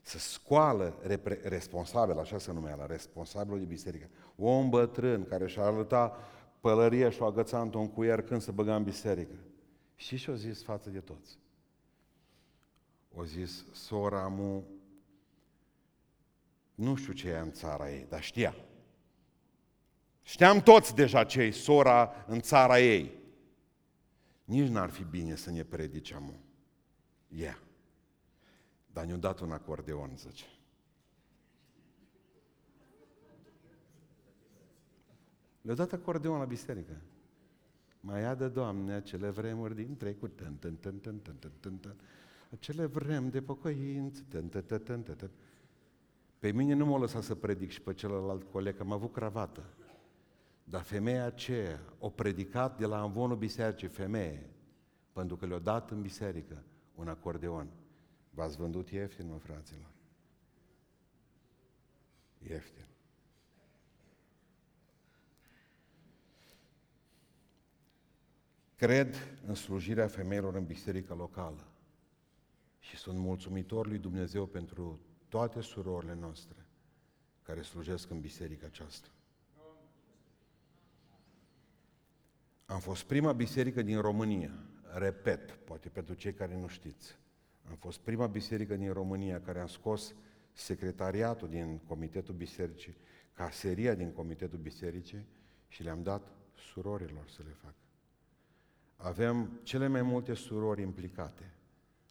Să 0.00 0.18
scoală 0.18 0.98
repre- 1.02 1.40
responsabil, 1.42 2.18
așa 2.18 2.38
se 2.38 2.52
numea 2.52 2.74
la 2.74 2.86
responsabilul 2.86 3.58
de 3.58 3.64
biserică, 3.64 4.08
om 4.36 4.68
bătrân 4.68 5.24
care 5.24 5.46
și-a 5.46 5.62
arătat 5.62 6.16
pălăria 6.60 7.10
și 7.10 7.22
o 7.22 7.24
agăța 7.24 7.60
într-un 7.60 7.88
cuier 7.88 8.22
când 8.22 8.40
se 8.40 8.50
băga 8.50 8.76
în 8.76 8.82
biserică. 8.82 9.34
Și 9.94 10.16
și-o 10.16 10.34
zis 10.34 10.62
față 10.62 10.90
de 10.90 11.00
toți. 11.00 11.38
O 13.14 13.24
zis, 13.24 13.64
sora 13.72 14.28
mu, 14.28 14.64
nu 16.74 16.94
știu 16.94 17.12
ce 17.12 17.28
e 17.28 17.38
în 17.38 17.52
țara 17.52 17.90
ei, 17.90 18.06
dar 18.08 18.22
știa. 18.22 18.54
Știam 20.22 20.60
toți 20.60 20.94
deja 20.94 21.24
ce 21.24 21.40
e 21.40 21.50
sora 21.50 22.24
în 22.26 22.40
țara 22.40 22.80
ei. 22.80 23.19
Nici 24.50 24.68
n-ar 24.68 24.90
fi 24.90 25.04
bine 25.04 25.34
să 25.34 25.50
ne 25.50 25.64
predice 25.64 26.14
amu. 26.14 26.40
Ea. 27.28 27.38
Yeah. 27.38 27.58
Dar 28.92 29.04
ne-a 29.04 29.16
dat 29.16 29.40
un 29.40 29.52
acordeon, 29.52 30.16
zice. 30.16 30.44
Le-a 35.62 35.74
dat 35.74 35.92
acordeon 35.92 36.38
la 36.38 36.44
biserică. 36.44 37.00
Mai 38.00 38.20
ia 38.20 38.34
de 38.34 38.48
Doamne 38.48 38.92
acele 38.92 39.28
vremuri 39.28 39.74
din 39.74 39.96
trecut. 39.96 40.36
Tân, 40.36 40.56
tân, 40.56 40.76
tân, 40.76 40.98
tân, 40.98 41.18
tân, 41.18 41.36
tân, 41.38 41.52
tân, 41.60 41.76
tân. 41.76 41.94
Acele 42.50 42.86
vrem 42.86 43.28
de 43.28 43.42
pocăință. 43.42 44.22
Tân, 44.28 44.48
tân, 44.48 44.62
tân, 44.62 44.82
tân, 44.82 45.02
tân, 45.02 45.16
tân. 45.16 45.30
Pe 46.38 46.52
mine 46.52 46.74
nu 46.74 46.86
m-a 46.86 46.98
lăsat 46.98 47.22
să 47.22 47.34
predic 47.34 47.70
și 47.70 47.80
pe 47.80 47.94
celălalt 47.94 48.50
coleg, 48.52 48.76
că 48.76 48.82
am 48.82 48.92
avut 48.92 49.12
cravată. 49.12 49.64
Dar 50.70 50.82
femeia 50.82 51.24
aceea 51.24 51.80
o 51.98 52.10
predicat 52.10 52.78
de 52.78 52.86
la 52.86 53.02
învonul 53.02 53.36
bisericii, 53.36 53.88
femeie, 53.88 54.50
pentru 55.12 55.36
că 55.36 55.46
le-a 55.46 55.58
dat 55.58 55.90
în 55.90 56.00
biserică 56.00 56.62
un 56.94 57.08
acordeon. 57.08 57.70
V-ați 58.30 58.56
vândut 58.56 58.90
ieftin, 58.90 59.28
mă, 59.28 59.38
fraților? 59.38 59.90
Ieftin. 62.38 62.84
Cred 68.76 69.14
în 69.46 69.54
slujirea 69.54 70.08
femeilor 70.08 70.54
în 70.54 70.64
biserica 70.64 71.14
locală 71.14 71.66
și 72.78 72.96
sunt 72.96 73.18
mulțumitor 73.18 73.86
lui 73.86 73.98
Dumnezeu 73.98 74.46
pentru 74.46 75.00
toate 75.28 75.60
surorile 75.60 76.14
noastre 76.14 76.66
care 77.42 77.62
slujesc 77.62 78.10
în 78.10 78.20
biserica 78.20 78.66
aceasta. 78.66 79.08
Am 82.70 82.80
fost 82.80 83.02
prima 83.02 83.32
biserică 83.32 83.82
din 83.82 84.00
România, 84.00 84.52
repet, 84.94 85.50
poate 85.50 85.88
pentru 85.88 86.14
cei 86.14 86.32
care 86.32 86.56
nu 86.56 86.66
știți. 86.66 87.18
Am 87.68 87.76
fost 87.76 87.98
prima 87.98 88.26
biserică 88.26 88.76
din 88.76 88.92
România 88.92 89.40
care 89.40 89.60
am 89.60 89.66
scos 89.66 90.14
secretariatul 90.52 91.48
din 91.48 91.78
Comitetul 91.78 92.34
Bisericii, 92.34 92.96
caseria 93.32 93.94
din 93.94 94.12
Comitetul 94.12 94.58
Bisericii 94.58 95.26
și 95.68 95.82
le-am 95.82 96.02
dat 96.02 96.32
surorilor 96.54 97.28
să 97.28 97.42
le 97.46 97.52
facă. 97.62 97.74
Avem 98.96 99.60
cele 99.62 99.86
mai 99.86 100.02
multe 100.02 100.34
surori 100.34 100.82
implicate 100.82 101.54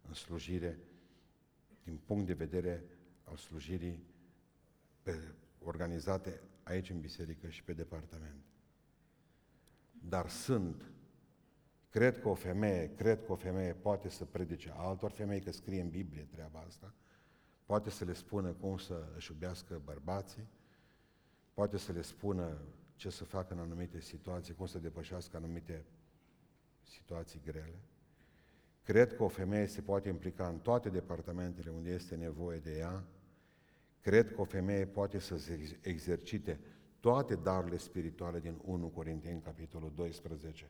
în 0.08 0.14
slujire 0.14 0.80
din 1.84 2.00
punct 2.06 2.26
de 2.26 2.34
vedere 2.34 2.84
al 3.24 3.36
slujirii 3.36 4.04
pe, 5.02 5.34
organizate 5.64 6.42
aici 6.64 6.90
în 6.90 7.00
biserică 7.00 7.50
și 7.50 7.64
pe 7.64 7.74
departament. 7.74 8.49
Dar 10.00 10.30
sunt 10.30 10.90
Cred 11.90 12.20
că 12.20 12.28
o 12.28 12.34
femeie, 12.34 12.92
cred 12.96 13.26
că 13.26 13.32
o 13.32 13.36
femeie 13.36 13.74
poate 13.74 14.10
să 14.10 14.26
predice 14.26 14.74
altor 14.76 15.12
femei, 15.12 15.42
că 15.42 15.52
scrie 15.52 15.82
în 15.82 15.90
Biblie 15.90 16.28
treaba 16.32 16.64
asta, 16.68 16.94
poate 17.66 17.90
să 17.90 18.06
le 18.06 18.14
spună 18.14 18.52
cum 18.52 18.78
să 18.78 19.08
își 19.16 19.32
iubească 19.32 19.82
bărbații, 19.84 20.48
poate 21.54 21.78
să 21.78 21.92
le 21.92 22.02
spună 22.02 22.58
ce 22.96 23.10
să 23.10 23.24
facă 23.24 23.54
în 23.54 23.60
anumite 23.60 24.00
situații, 24.00 24.54
cum 24.54 24.66
să 24.66 24.80
depășească 24.80 25.38
anumite 25.38 25.86
situații 26.84 27.42
grele. 27.46 27.80
Cred 28.84 29.16
că 29.16 29.24
o 29.24 29.28
femeie 29.28 29.66
se 29.66 29.82
poate 29.82 30.10
implica 30.10 30.48
în 30.48 30.60
toate 30.60 30.90
departamentele 30.90 31.70
unde 31.70 31.90
este 31.90 32.16
nevoie 32.16 32.60
de 32.60 32.78
ea. 32.78 33.04
Cred 34.02 34.34
că 34.34 34.42
o 34.42 34.44
femeie 34.44 34.86
poate 34.86 35.20
să 35.20 35.38
se 35.38 35.80
exercite 35.82 36.60
toate 37.00 37.36
darurile 37.36 37.78
spirituale 37.78 38.40
din 38.40 38.60
1 38.66 38.88
Corinteni, 38.88 39.42
capitolul 39.42 39.92
12, 39.96 40.70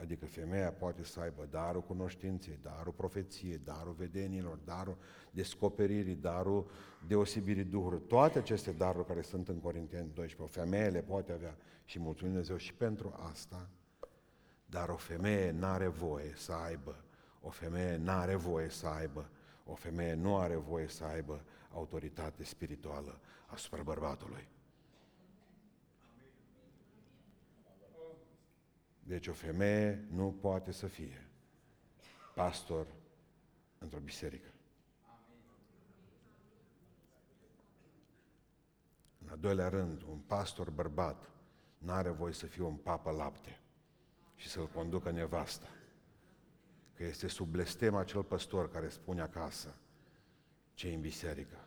Adică 0.00 0.26
femeia 0.26 0.72
poate 0.72 1.04
să 1.04 1.20
aibă 1.20 1.46
darul 1.50 1.82
cunoștinței, 1.82 2.58
darul 2.62 2.92
profeției, 2.92 3.58
darul 3.64 3.92
vedenilor, 3.92 4.58
darul 4.64 4.96
descoperirii, 5.30 6.14
darul 6.14 6.70
deosebirii 7.06 7.64
Duhului. 7.64 8.00
Toate 8.06 8.38
aceste 8.38 8.72
daruri 8.72 9.06
care 9.06 9.22
sunt 9.22 9.48
în 9.48 9.60
Corinteni 9.60 10.10
12, 10.14 10.42
o 10.42 10.62
femeie 10.62 10.88
le 10.88 11.02
poate 11.02 11.32
avea 11.32 11.56
și 11.84 11.98
mulțumim 11.98 12.32
Dumnezeu 12.32 12.56
și 12.56 12.74
pentru 12.74 13.14
asta, 13.28 13.68
dar 14.66 14.88
o 14.88 14.96
femeie 14.96 15.50
nu 15.50 15.66
are 15.66 15.86
voie 15.86 16.32
să 16.36 16.52
aibă, 16.52 17.04
o 17.40 17.50
femeie 17.50 17.96
nu 17.96 18.10
are 18.10 18.34
voie 18.34 18.68
să 18.68 18.86
aibă, 18.86 19.30
o 19.64 19.74
femeie 19.74 20.14
nu 20.14 20.36
are 20.36 20.56
voie 20.56 20.88
să 20.88 21.04
aibă 21.04 21.44
autoritate 21.72 22.44
spirituală 22.44 23.20
asupra 23.46 23.82
bărbatului. 23.82 24.48
Deci 29.06 29.26
o 29.26 29.32
femeie 29.32 30.04
nu 30.10 30.32
poate 30.40 30.72
să 30.72 30.86
fie 30.86 31.26
pastor 32.34 32.86
într-o 33.78 33.98
biserică. 33.98 34.48
În 39.18 39.28
al 39.28 39.38
doilea 39.38 39.68
rând, 39.68 40.02
un 40.02 40.18
pastor 40.18 40.70
bărbat 40.70 41.30
nu 41.78 41.92
are 41.92 42.10
voie 42.10 42.32
să 42.32 42.46
fie 42.46 42.62
un 42.62 42.74
papă 42.76 43.10
lapte 43.10 43.60
și 44.34 44.48
să-l 44.48 44.66
conducă 44.68 45.10
nevasta. 45.10 45.68
Că 46.94 47.04
este 47.04 47.28
sub 47.28 47.48
blestem 47.48 47.94
acel 47.94 48.22
păstor 48.22 48.70
care 48.70 48.88
spune 48.88 49.20
acasă 49.20 49.74
ce 50.74 50.88
în 50.88 51.00
biserică. 51.00 51.58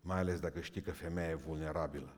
Mai 0.00 0.18
ales 0.18 0.40
dacă 0.40 0.60
știi 0.60 0.82
că 0.82 0.92
femeia 0.92 1.28
e 1.28 1.34
vulnerabilă. 1.34 2.17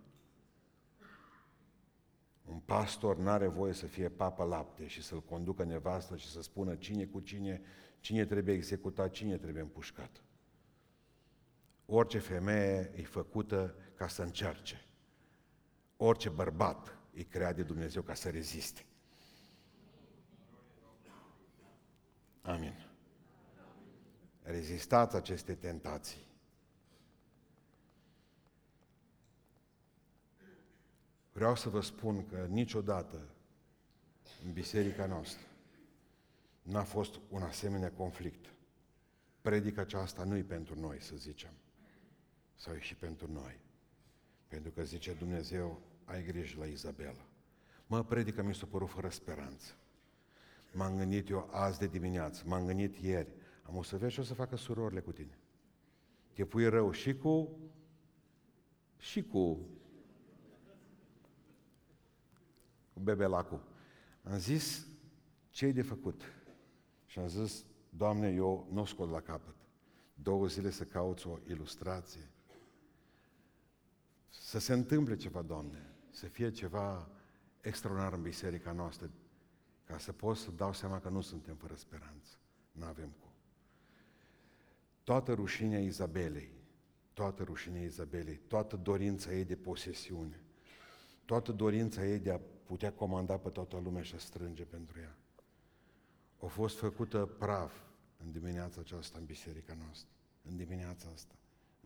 Un 2.50 2.58
pastor 2.58 3.16
nu 3.16 3.28
are 3.28 3.46
voie 3.46 3.72
să 3.72 3.86
fie 3.86 4.08
papă 4.08 4.44
lapte 4.44 4.86
și 4.86 5.02
să-l 5.02 5.22
conducă 5.22 5.64
nevastă 5.64 6.16
și 6.16 6.28
să 6.28 6.42
spună 6.42 6.74
cine 6.74 7.04
cu 7.04 7.20
cine, 7.20 7.62
cine 8.00 8.24
trebuie 8.24 8.54
executat, 8.54 9.10
cine 9.10 9.36
trebuie 9.36 9.62
împușcat. 9.62 10.22
Orice 11.86 12.18
femeie 12.18 12.92
e 12.96 13.02
făcută 13.02 13.74
ca 13.94 14.08
să 14.08 14.22
încerce. 14.22 14.86
Orice 15.96 16.28
bărbat 16.28 16.98
e 17.12 17.22
creat 17.22 17.56
de 17.56 17.62
Dumnezeu 17.62 18.02
ca 18.02 18.14
să 18.14 18.28
reziste. 18.28 18.84
Amin. 22.42 22.86
Rezistați 24.42 25.16
aceste 25.16 25.54
tentații. 25.54 26.29
Vreau 31.40 31.56
să 31.56 31.68
vă 31.68 31.80
spun 31.80 32.26
că 32.26 32.46
niciodată 32.48 33.28
în 34.44 34.52
biserica 34.52 35.06
noastră 35.06 35.46
n-a 36.62 36.82
fost 36.82 37.20
un 37.28 37.42
asemenea 37.42 37.92
conflict. 37.92 38.52
Predica 39.40 39.80
aceasta 39.80 40.24
nu 40.24 40.36
e 40.36 40.42
pentru 40.42 40.80
noi, 40.80 41.00
să 41.00 41.16
zicem, 41.16 41.50
sau 42.54 42.74
e 42.74 42.80
și 42.80 42.94
pentru 42.94 43.32
noi. 43.32 43.60
Pentru 44.48 44.70
că 44.70 44.82
zice 44.82 45.12
Dumnezeu, 45.12 45.80
ai 46.04 46.24
grijă 46.24 46.58
la 46.58 46.66
Izabela. 46.66 47.26
Mă, 47.86 48.04
predica 48.04 48.42
mi 48.42 48.54
s-a 48.54 48.66
părut 48.70 48.88
fără 48.88 49.08
speranță. 49.08 49.72
M-am 50.72 50.96
gândit 50.96 51.28
eu 51.28 51.48
azi 51.52 51.78
de 51.78 51.86
dimineață, 51.86 52.42
m-am 52.46 52.66
gândit 52.66 52.96
ieri, 52.96 53.32
am 53.62 53.76
o 53.76 53.82
să 53.82 53.96
vezi 53.96 54.14
ce 54.14 54.20
o 54.20 54.24
să 54.24 54.34
facă 54.34 54.56
surorile 54.56 55.00
cu 55.00 55.12
tine. 55.12 55.38
Te 56.32 56.44
pui 56.44 56.68
rău 56.68 56.90
și 56.90 57.14
cu 57.14 57.58
și 58.98 59.22
cu, 59.22 59.68
cu 63.00 63.06
bebelacul. 63.06 63.62
Am 64.22 64.38
zis 64.38 64.86
ce 65.50 65.70
de 65.70 65.82
făcut. 65.82 66.22
Și 67.06 67.18
am 67.18 67.28
zis, 67.28 67.64
Doamne, 67.88 68.28
eu 68.32 68.68
nu 68.72 68.80
o 68.80 68.84
scot 68.84 69.10
la 69.10 69.20
capăt. 69.20 69.54
Două 70.14 70.46
zile 70.46 70.70
să 70.70 70.84
cauți 70.84 71.26
o 71.26 71.38
ilustrație. 71.48 72.30
Să 74.28 74.58
se 74.58 74.72
întâmple 74.72 75.16
ceva, 75.16 75.42
Doamne. 75.42 75.94
Să 76.10 76.26
fie 76.26 76.50
ceva 76.50 77.08
extraordinar 77.60 78.12
în 78.12 78.22
biserica 78.22 78.72
noastră. 78.72 79.10
Ca 79.84 79.98
să 79.98 80.12
pot 80.12 80.36
să 80.36 80.50
dau 80.50 80.72
seama 80.72 81.00
că 81.00 81.08
nu 81.08 81.20
suntem 81.20 81.54
fără 81.54 81.74
speranță. 81.74 82.36
Nu 82.72 82.84
avem 82.84 83.14
cum. 83.20 83.30
Toată 85.04 85.32
rușinea 85.32 85.78
Izabelei, 85.78 86.52
toată 87.12 87.42
rușinea 87.42 87.82
Izabelei, 87.82 88.40
toată 88.46 88.76
dorința 88.76 89.32
ei 89.32 89.44
de 89.44 89.56
posesiune, 89.56 90.40
toată 91.24 91.52
dorința 91.52 92.06
ei 92.06 92.18
de 92.18 92.30
a 92.30 92.40
putea 92.70 92.92
comanda 92.92 93.38
pe 93.38 93.48
toată 93.48 93.76
lumea 93.78 94.02
și 94.02 94.14
a 94.14 94.18
strânge 94.18 94.64
pentru 94.64 95.00
ea, 95.00 95.16
a 96.42 96.46
fost 96.46 96.78
făcută 96.78 97.26
praf 97.26 97.72
în 98.16 98.30
dimineața 98.32 98.80
aceasta 98.80 99.18
în 99.18 99.24
biserica 99.24 99.74
noastră. 99.74 100.08
În 100.48 100.56
dimineața 100.56 101.08
asta, 101.14 101.34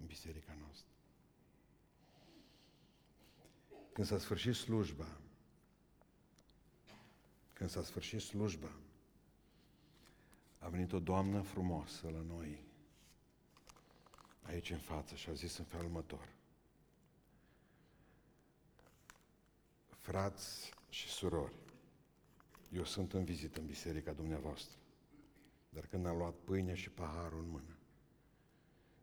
în 0.01 0.07
biserica 0.07 0.57
noastră. 0.61 0.93
Când 3.93 4.07
s-a 4.07 4.18
sfârșit 4.18 4.55
slujba, 4.55 5.09
când 7.53 7.70
s-a 7.70 7.82
sfârșit 7.82 8.20
slujba, 8.20 8.72
a 10.59 10.68
venit 10.68 10.93
o 10.93 10.99
doamnă 10.99 11.41
frumoasă 11.41 12.11
la 12.11 12.20
noi, 12.20 12.64
aici 14.43 14.70
în 14.70 14.78
față, 14.78 15.14
și 15.14 15.28
a 15.28 15.32
zis 15.32 15.57
în 15.57 15.64
felul 15.64 15.87
următor. 15.87 16.28
Frați 20.05 20.73
și 20.89 21.09
surori, 21.09 21.55
eu 22.73 22.85
sunt 22.85 23.13
în 23.13 23.25
vizită 23.25 23.61
în 23.61 23.67
biserica 23.67 24.13
dumneavoastră, 24.13 24.79
dar 25.69 25.87
când 25.87 26.07
am 26.07 26.17
luat 26.17 26.35
pâine 26.35 26.75
și 26.75 26.91
paharul 26.91 27.39
în 27.39 27.49
mână, 27.49 27.77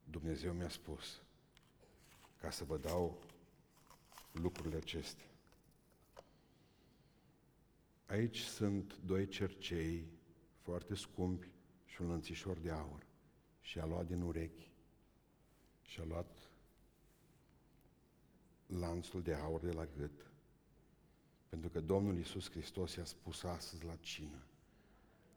Dumnezeu 0.03 0.53
mi-a 0.53 0.69
spus 0.69 1.21
ca 2.41 2.49
să 2.49 2.63
vă 2.63 2.77
dau 2.77 3.21
lucrurile 4.31 4.75
acestea. 4.75 5.25
Aici 8.05 8.39
sunt 8.39 8.97
doi 8.97 9.27
cercei 9.27 10.05
foarte 10.59 10.95
scumpi 10.95 11.49
și 11.85 12.01
un 12.01 12.07
lănțișor 12.07 12.57
de 12.57 12.71
aur. 12.71 13.05
Și 13.61 13.79
a 13.79 13.85
luat 13.85 14.05
din 14.05 14.21
urechi 14.21 14.71
și 15.81 15.99
a 15.99 16.03
luat 16.03 16.37
lanțul 18.65 19.21
de 19.21 19.33
aur 19.33 19.61
de 19.61 19.71
la 19.71 19.85
gât. 19.85 20.30
Pentru 21.51 21.69
că 21.69 21.79
Domnul 21.79 22.15
Iisus 22.15 22.49
Hristos 22.49 22.95
i-a 22.95 23.05
spus 23.05 23.43
astăzi 23.43 23.85
la 23.85 23.95
cină, 23.95 24.43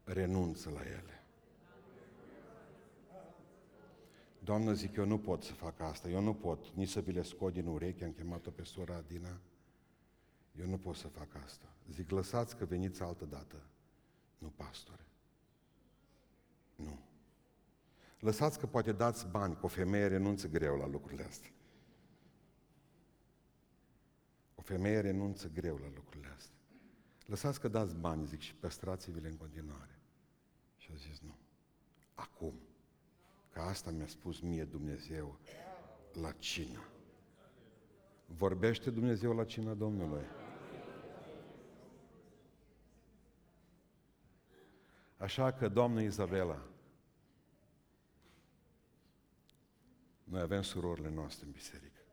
renunță 0.04 0.70
la 0.70 0.80
ele. 0.80 1.24
Doamnă, 4.38 4.72
zic, 4.72 4.96
eu 4.96 5.06
nu 5.06 5.18
pot 5.18 5.42
să 5.42 5.52
fac 5.52 5.80
asta, 5.80 6.08
eu 6.08 6.20
nu 6.20 6.34
pot 6.34 6.68
nici 6.74 6.88
să 6.88 7.00
vi 7.00 7.12
le 7.12 7.22
scot 7.22 7.52
din 7.52 7.66
ureche, 7.66 8.04
am 8.04 8.12
chemat-o 8.12 8.50
pe 8.50 8.62
sora 8.62 8.96
Adina, 8.96 9.40
eu 10.60 10.66
nu 10.66 10.78
pot 10.78 10.96
să 10.96 11.08
fac 11.08 11.28
asta. 11.44 11.66
Zic, 11.90 12.10
lăsați 12.10 12.56
că 12.56 12.64
veniți 12.64 13.02
altă 13.02 13.24
dată. 13.24 13.56
Nu, 14.38 14.52
pastore. 14.56 15.06
Nu. 16.76 16.98
Lăsați 18.20 18.58
că 18.58 18.66
poate 18.66 18.92
dați 18.92 19.26
bani, 19.26 19.54
că 19.54 19.64
o 19.64 19.68
femeie 19.68 20.06
renunță 20.06 20.48
greu 20.48 20.76
la 20.76 20.86
lucrurile 20.86 21.24
astea. 21.24 21.50
O 24.64 24.66
femeie 24.66 25.00
renunță 25.00 25.48
greu 25.48 25.76
la 25.76 25.86
lucrurile 25.94 26.32
astea. 26.36 26.56
Lăsați 27.26 27.60
că 27.60 27.68
dați 27.68 27.94
bani, 27.94 28.26
zic, 28.26 28.40
și 28.40 28.54
păstrați-vi-le 28.54 29.28
în 29.28 29.36
continuare. 29.36 29.98
Și 30.76 30.90
a 30.92 30.96
zis, 30.96 31.20
nu. 31.20 31.36
Acum. 32.14 32.60
Că 33.52 33.60
asta 33.60 33.90
mi-a 33.90 34.06
spus 34.06 34.40
mie 34.40 34.64
Dumnezeu 34.64 35.38
la 36.12 36.32
cină. 36.32 36.88
Vorbește 38.26 38.90
Dumnezeu 38.90 39.34
la 39.34 39.44
cina 39.44 39.74
Domnului. 39.74 40.24
Așa 45.16 45.52
că, 45.52 45.68
Doamnă 45.68 46.02
Izabela, 46.02 46.66
noi 50.24 50.40
avem 50.40 50.62
surorile 50.62 51.10
noastre 51.10 51.46
în 51.46 51.52
biserică. 51.52 52.03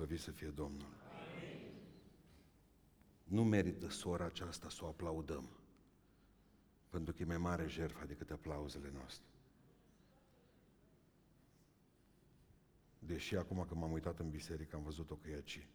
Slăvit 0.00 0.20
să 0.20 0.30
fie 0.30 0.48
Domnul. 0.48 0.88
Nu 3.24 3.44
merită 3.44 3.88
sora 3.88 4.24
aceasta 4.24 4.68
să 4.68 4.84
o 4.84 4.86
aplaudăm, 4.86 5.48
pentru 6.88 7.12
că 7.12 7.22
e 7.22 7.24
mai 7.24 7.38
mare 7.38 7.66
jertfa 7.68 8.04
decât 8.04 8.30
aplauzele 8.30 8.90
noastre. 8.94 9.26
Deși 12.98 13.36
acum 13.36 13.64
când 13.68 13.80
m-am 13.80 13.92
uitat 13.92 14.18
în 14.18 14.30
biserică 14.30 14.76
am 14.76 14.82
văzut-o 14.82 15.14
că 15.14 15.30
e 15.30 15.34
aici. 15.34 15.66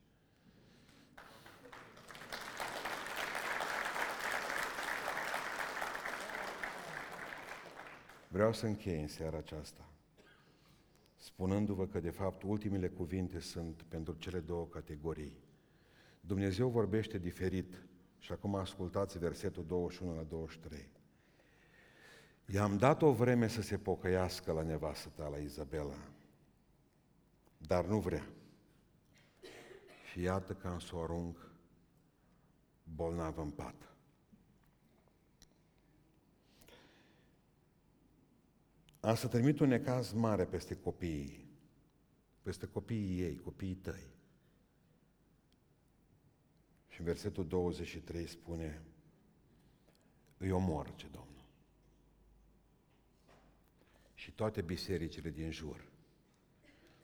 Vreau 8.27 8.53
să 8.53 8.65
închei 8.65 9.01
în 9.01 9.07
seara 9.07 9.37
aceasta, 9.37 9.85
spunându-vă 11.35 11.87
că, 11.87 11.99
de 11.99 12.09
fapt, 12.09 12.43
ultimele 12.43 12.87
cuvinte 12.87 13.39
sunt 13.39 13.81
pentru 13.81 14.13
cele 14.13 14.39
două 14.39 14.67
categorii. 14.67 15.37
Dumnezeu 16.19 16.69
vorbește 16.69 17.17
diferit 17.17 17.87
și 18.19 18.31
acum 18.31 18.55
ascultați 18.55 19.17
versetul 19.17 19.65
21 19.65 20.15
la 20.15 20.23
23. 20.23 20.89
I-am 22.45 22.77
dat 22.77 23.01
o 23.01 23.13
vreme 23.13 23.47
să 23.47 23.61
se 23.61 23.77
pocăiască 23.77 24.51
la 24.51 24.61
nevastă 24.61 25.09
ta, 25.15 25.27
la 25.27 25.37
Izabela, 25.37 26.11
dar 27.57 27.85
nu 27.85 27.99
vrea. 27.99 28.27
Și 30.11 30.21
iată 30.21 30.53
că 30.53 30.67
am 30.67 30.79
să 30.79 30.95
o 30.95 31.01
arunc 31.01 31.51
bolnavă 32.95 33.41
în 33.41 33.49
pat. 33.49 33.94
Am 39.05 39.15
să 39.15 39.27
trimit 39.27 39.59
un 39.59 39.67
necaz 39.67 40.11
mare 40.11 40.45
peste 40.45 40.75
copiii, 40.75 41.47
peste 42.41 42.67
copiii 42.67 43.21
ei, 43.21 43.37
copiii 43.37 43.75
tăi. 43.75 44.07
Și 46.87 46.99
în 46.99 47.05
versetul 47.05 47.47
23 47.47 48.27
spune, 48.27 48.81
îi 50.37 50.51
omor, 50.51 50.95
ce 50.95 51.07
Domnul. 51.07 51.45
Și 54.13 54.31
toate 54.31 54.61
bisericile 54.61 55.29
din 55.29 55.51
jur 55.51 55.89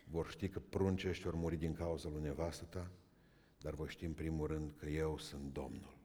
vor 0.06 0.30
ști 0.30 0.50
că 0.50 0.60
pruncii 0.60 1.10
ăștia 1.10 1.30
vor 1.30 1.40
muri 1.40 1.56
din 1.56 1.74
cauza 1.74 2.10
lui 2.10 2.22
nevastă 2.22 2.66
ta, 2.66 2.92
dar 3.60 3.74
voi 3.74 3.90
ști 3.90 4.06
în 4.06 4.14
primul 4.14 4.48
rând 4.48 4.74
că 4.78 4.86
eu 4.86 5.18
sunt 5.18 5.54
Domnul. 5.54 5.98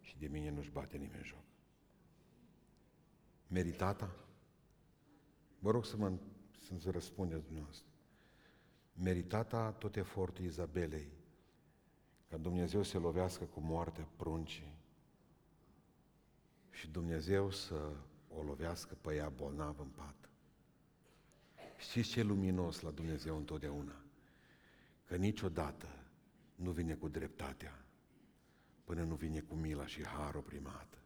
Și 0.00 0.18
de 0.18 0.26
mine 0.26 0.50
nu-și 0.50 0.70
bate 0.70 0.96
nimeni 0.96 1.24
joc 1.24 1.51
meritata? 3.52 4.16
Vă 5.58 5.70
rog 5.70 5.84
să 5.84 5.96
mă 5.96 6.12
să 6.78 6.90
răspundeți 6.90 7.44
dumneavoastră. 7.44 7.86
Meritata 8.92 9.72
tot 9.72 9.96
efortul 9.96 10.44
Izabelei 10.44 11.08
ca 12.28 12.36
Dumnezeu 12.36 12.82
să 12.82 12.98
lovească 12.98 13.44
cu 13.44 13.60
moartea 13.60 14.08
pruncii 14.16 14.74
și 16.70 16.88
Dumnezeu 16.88 17.50
să 17.50 17.90
o 18.28 18.42
lovească 18.42 18.96
pe 19.00 19.14
ea 19.14 19.28
bolnavă 19.28 19.82
în 19.82 19.88
pat. 19.88 20.30
Știți 21.78 22.08
ce 22.08 22.20
e 22.20 22.22
luminos 22.22 22.80
la 22.80 22.90
Dumnezeu 22.90 23.36
întotdeauna? 23.36 24.02
Că 25.06 25.16
niciodată 25.16 25.86
nu 26.54 26.70
vine 26.70 26.94
cu 26.94 27.08
dreptatea 27.08 27.84
până 28.84 29.02
nu 29.02 29.14
vine 29.14 29.40
cu 29.40 29.54
mila 29.54 29.86
și 29.86 30.06
harul 30.06 30.42
primată. 30.42 31.01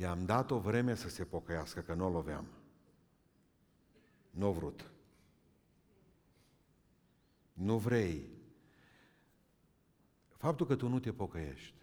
I-am 0.00 0.24
dat 0.24 0.50
o 0.50 0.58
vreme 0.58 0.94
să 0.94 1.08
se 1.08 1.24
pocăiască, 1.24 1.80
că 1.80 1.94
nu 1.94 2.04
o 2.04 2.10
loveam. 2.10 2.46
Nu 4.30 4.48
o 4.48 4.52
vrut. 4.52 4.90
Nu 7.52 7.78
vrei. 7.78 8.28
Faptul 10.36 10.66
că 10.66 10.76
tu 10.76 10.88
nu 10.88 10.98
te 10.98 11.12
pocăiești, 11.12 11.74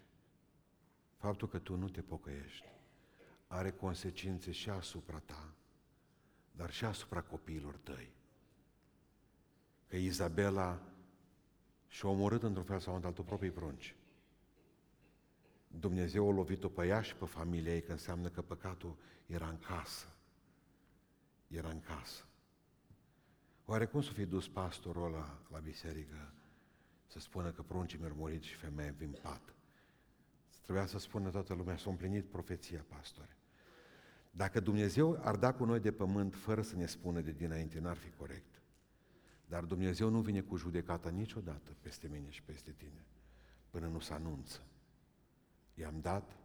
faptul 1.16 1.48
că 1.48 1.58
tu 1.58 1.76
nu 1.76 1.88
te 1.88 2.02
pocăiești, 2.02 2.66
are 3.46 3.70
consecințe 3.70 4.50
și 4.50 4.70
asupra 4.70 5.18
ta, 5.18 5.52
dar 6.52 6.70
și 6.70 6.84
asupra 6.84 7.22
copiilor 7.22 7.76
tăi. 7.76 8.12
Că 9.88 9.96
Izabela 9.96 10.80
și-a 11.86 12.08
omorât 12.08 12.42
într-un 12.42 12.64
fel 12.64 12.80
sau 12.80 12.94
într-altul 12.94 13.24
proprii 13.24 13.50
prunci. 13.50 13.97
Dumnezeu 15.68 16.30
a 16.30 16.32
lovit-o 16.32 16.68
pe 16.68 16.86
ea 16.86 17.00
și 17.00 17.14
pe 17.14 17.24
familia 17.24 17.74
ei, 17.74 17.82
că 17.82 17.92
înseamnă 17.92 18.28
că 18.28 18.42
păcatul 18.42 18.96
era 19.26 19.48
în 19.48 19.58
casă. 19.58 20.06
Era 21.46 21.68
în 21.68 21.80
casă. 21.80 22.24
Oare 23.64 23.86
cum 23.86 24.02
să 24.02 24.12
fie 24.12 24.24
dus 24.24 24.48
pastorul 24.48 25.04
ăla 25.04 25.38
la 25.50 25.58
biserică 25.58 26.32
să 27.06 27.18
spună 27.18 27.50
că 27.50 27.62
pruncii 27.62 27.98
mi 27.98 28.12
murit 28.16 28.42
și 28.42 28.54
femeia 28.54 28.94
vin 28.96 29.18
pat? 29.22 29.54
Trebuia 30.62 30.86
să 30.86 30.98
spună 30.98 31.30
toată 31.30 31.54
lumea, 31.54 31.76
s-a 31.76 31.90
împlinit 31.90 32.24
profeția, 32.24 32.84
pastore. 32.88 33.36
Dacă 34.30 34.60
Dumnezeu 34.60 35.18
ar 35.22 35.36
da 35.36 35.52
cu 35.54 35.64
noi 35.64 35.80
de 35.80 35.92
pământ 35.92 36.34
fără 36.34 36.62
să 36.62 36.76
ne 36.76 36.86
spună 36.86 37.20
de 37.20 37.32
dinainte, 37.32 37.80
n-ar 37.80 37.96
fi 37.96 38.10
corect. 38.10 38.62
Dar 39.46 39.64
Dumnezeu 39.64 40.08
nu 40.08 40.20
vine 40.20 40.40
cu 40.40 40.56
judecata 40.56 41.08
niciodată 41.08 41.76
peste 41.80 42.08
mine 42.08 42.30
și 42.30 42.42
peste 42.42 42.70
tine, 42.70 43.06
până 43.70 43.86
nu 43.86 43.98
se 43.98 44.12
anunță. 44.12 44.60
I-am 45.78 46.00
dat 46.00 46.36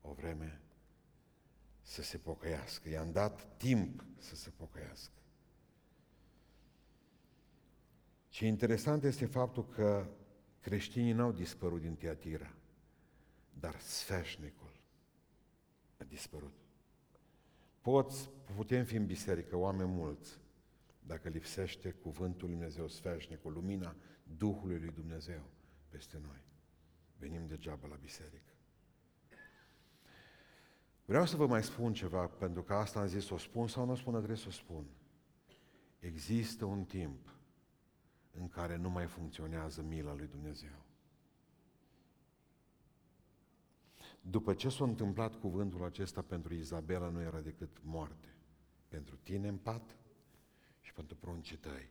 o 0.00 0.12
vreme 0.12 0.60
să 1.80 2.02
se 2.02 2.18
pocăiască, 2.18 2.88
i-am 2.88 3.12
dat 3.12 3.56
timp 3.56 4.04
să 4.18 4.36
se 4.36 4.50
pocăiască. 4.50 5.12
Ce 8.28 8.46
interesant 8.46 9.04
este 9.04 9.26
faptul 9.26 9.68
că 9.68 10.06
creștinii 10.60 11.12
n-au 11.12 11.32
dispărut 11.32 11.80
din 11.80 11.94
Teatira, 11.94 12.54
dar 13.60 13.80
sfeșnicul 13.80 14.72
a 15.96 16.04
dispărut. 16.04 16.54
Poți, 17.80 18.30
putem 18.54 18.84
fi 18.84 18.96
în 18.96 19.06
biserică, 19.06 19.56
oameni 19.56 19.90
mulți, 19.90 20.38
dacă 21.06 21.28
lipsește 21.28 21.90
cuvântul 21.90 22.48
Lui 22.48 22.56
Dumnezeu 22.56 22.88
sfeșnicul, 22.88 23.52
lumina 23.52 23.96
Duhului 24.36 24.78
Lui 24.78 24.90
Dumnezeu 24.90 25.42
peste 25.88 26.18
noi. 26.22 26.44
Venim 27.18 27.46
degeaba 27.46 27.86
la 27.86 27.94
biserică. 27.94 28.49
Vreau 31.10 31.26
să 31.26 31.36
vă 31.36 31.46
mai 31.46 31.62
spun 31.62 31.92
ceva, 31.92 32.26
pentru 32.26 32.62
că 32.62 32.74
asta 32.74 33.00
am 33.00 33.06
zis, 33.06 33.26
să 33.26 33.34
o 33.34 33.38
spun 33.38 33.68
sau 33.68 33.84
nu 33.84 33.92
o 33.92 33.94
spun, 33.94 34.14
trebuie 34.14 34.36
să 34.36 34.44
o 34.48 34.50
spun. 34.50 34.84
Există 35.98 36.64
un 36.64 36.84
timp 36.84 37.34
în 38.30 38.48
care 38.48 38.76
nu 38.76 38.90
mai 38.90 39.06
funcționează 39.06 39.82
mila 39.82 40.14
lui 40.14 40.26
Dumnezeu. 40.26 40.84
După 44.20 44.54
ce 44.54 44.68
s-a 44.68 44.84
întâmplat 44.84 45.34
cuvântul 45.34 45.84
acesta 45.84 46.22
pentru 46.22 46.54
Izabela, 46.54 47.08
nu 47.08 47.20
era 47.20 47.40
decât 47.40 47.76
moarte. 47.82 48.34
Pentru 48.88 49.16
tine 49.16 49.48
în 49.48 49.56
pat 49.56 49.96
și 50.80 50.92
pentru 50.92 51.16
pruncii 51.16 51.56
tăi. 51.56 51.90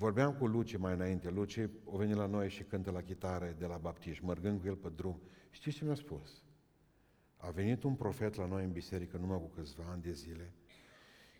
Vorbeam 0.00 0.32
cu 0.34 0.46
Luci 0.46 0.76
mai 0.76 0.92
înainte. 0.92 1.30
Luci 1.30 1.58
a 1.58 1.96
venit 1.96 2.16
la 2.16 2.26
noi 2.26 2.48
și 2.48 2.62
cântă 2.62 2.90
la 2.90 3.02
chitară 3.02 3.54
de 3.58 3.66
la 3.66 3.76
baptiști, 3.76 4.24
mergând 4.24 4.60
cu 4.60 4.66
el 4.66 4.76
pe 4.76 4.88
drum. 4.88 5.20
Știți 5.50 5.76
ce 5.76 5.84
mi-a 5.84 5.94
spus? 5.94 6.42
A 7.36 7.50
venit 7.50 7.82
un 7.82 7.94
profet 7.94 8.34
la 8.34 8.46
noi 8.46 8.64
în 8.64 8.72
biserică 8.72 9.16
numai 9.16 9.38
cu 9.38 9.46
câțiva 9.46 9.84
ani 9.90 10.02
de 10.02 10.12
zile 10.12 10.54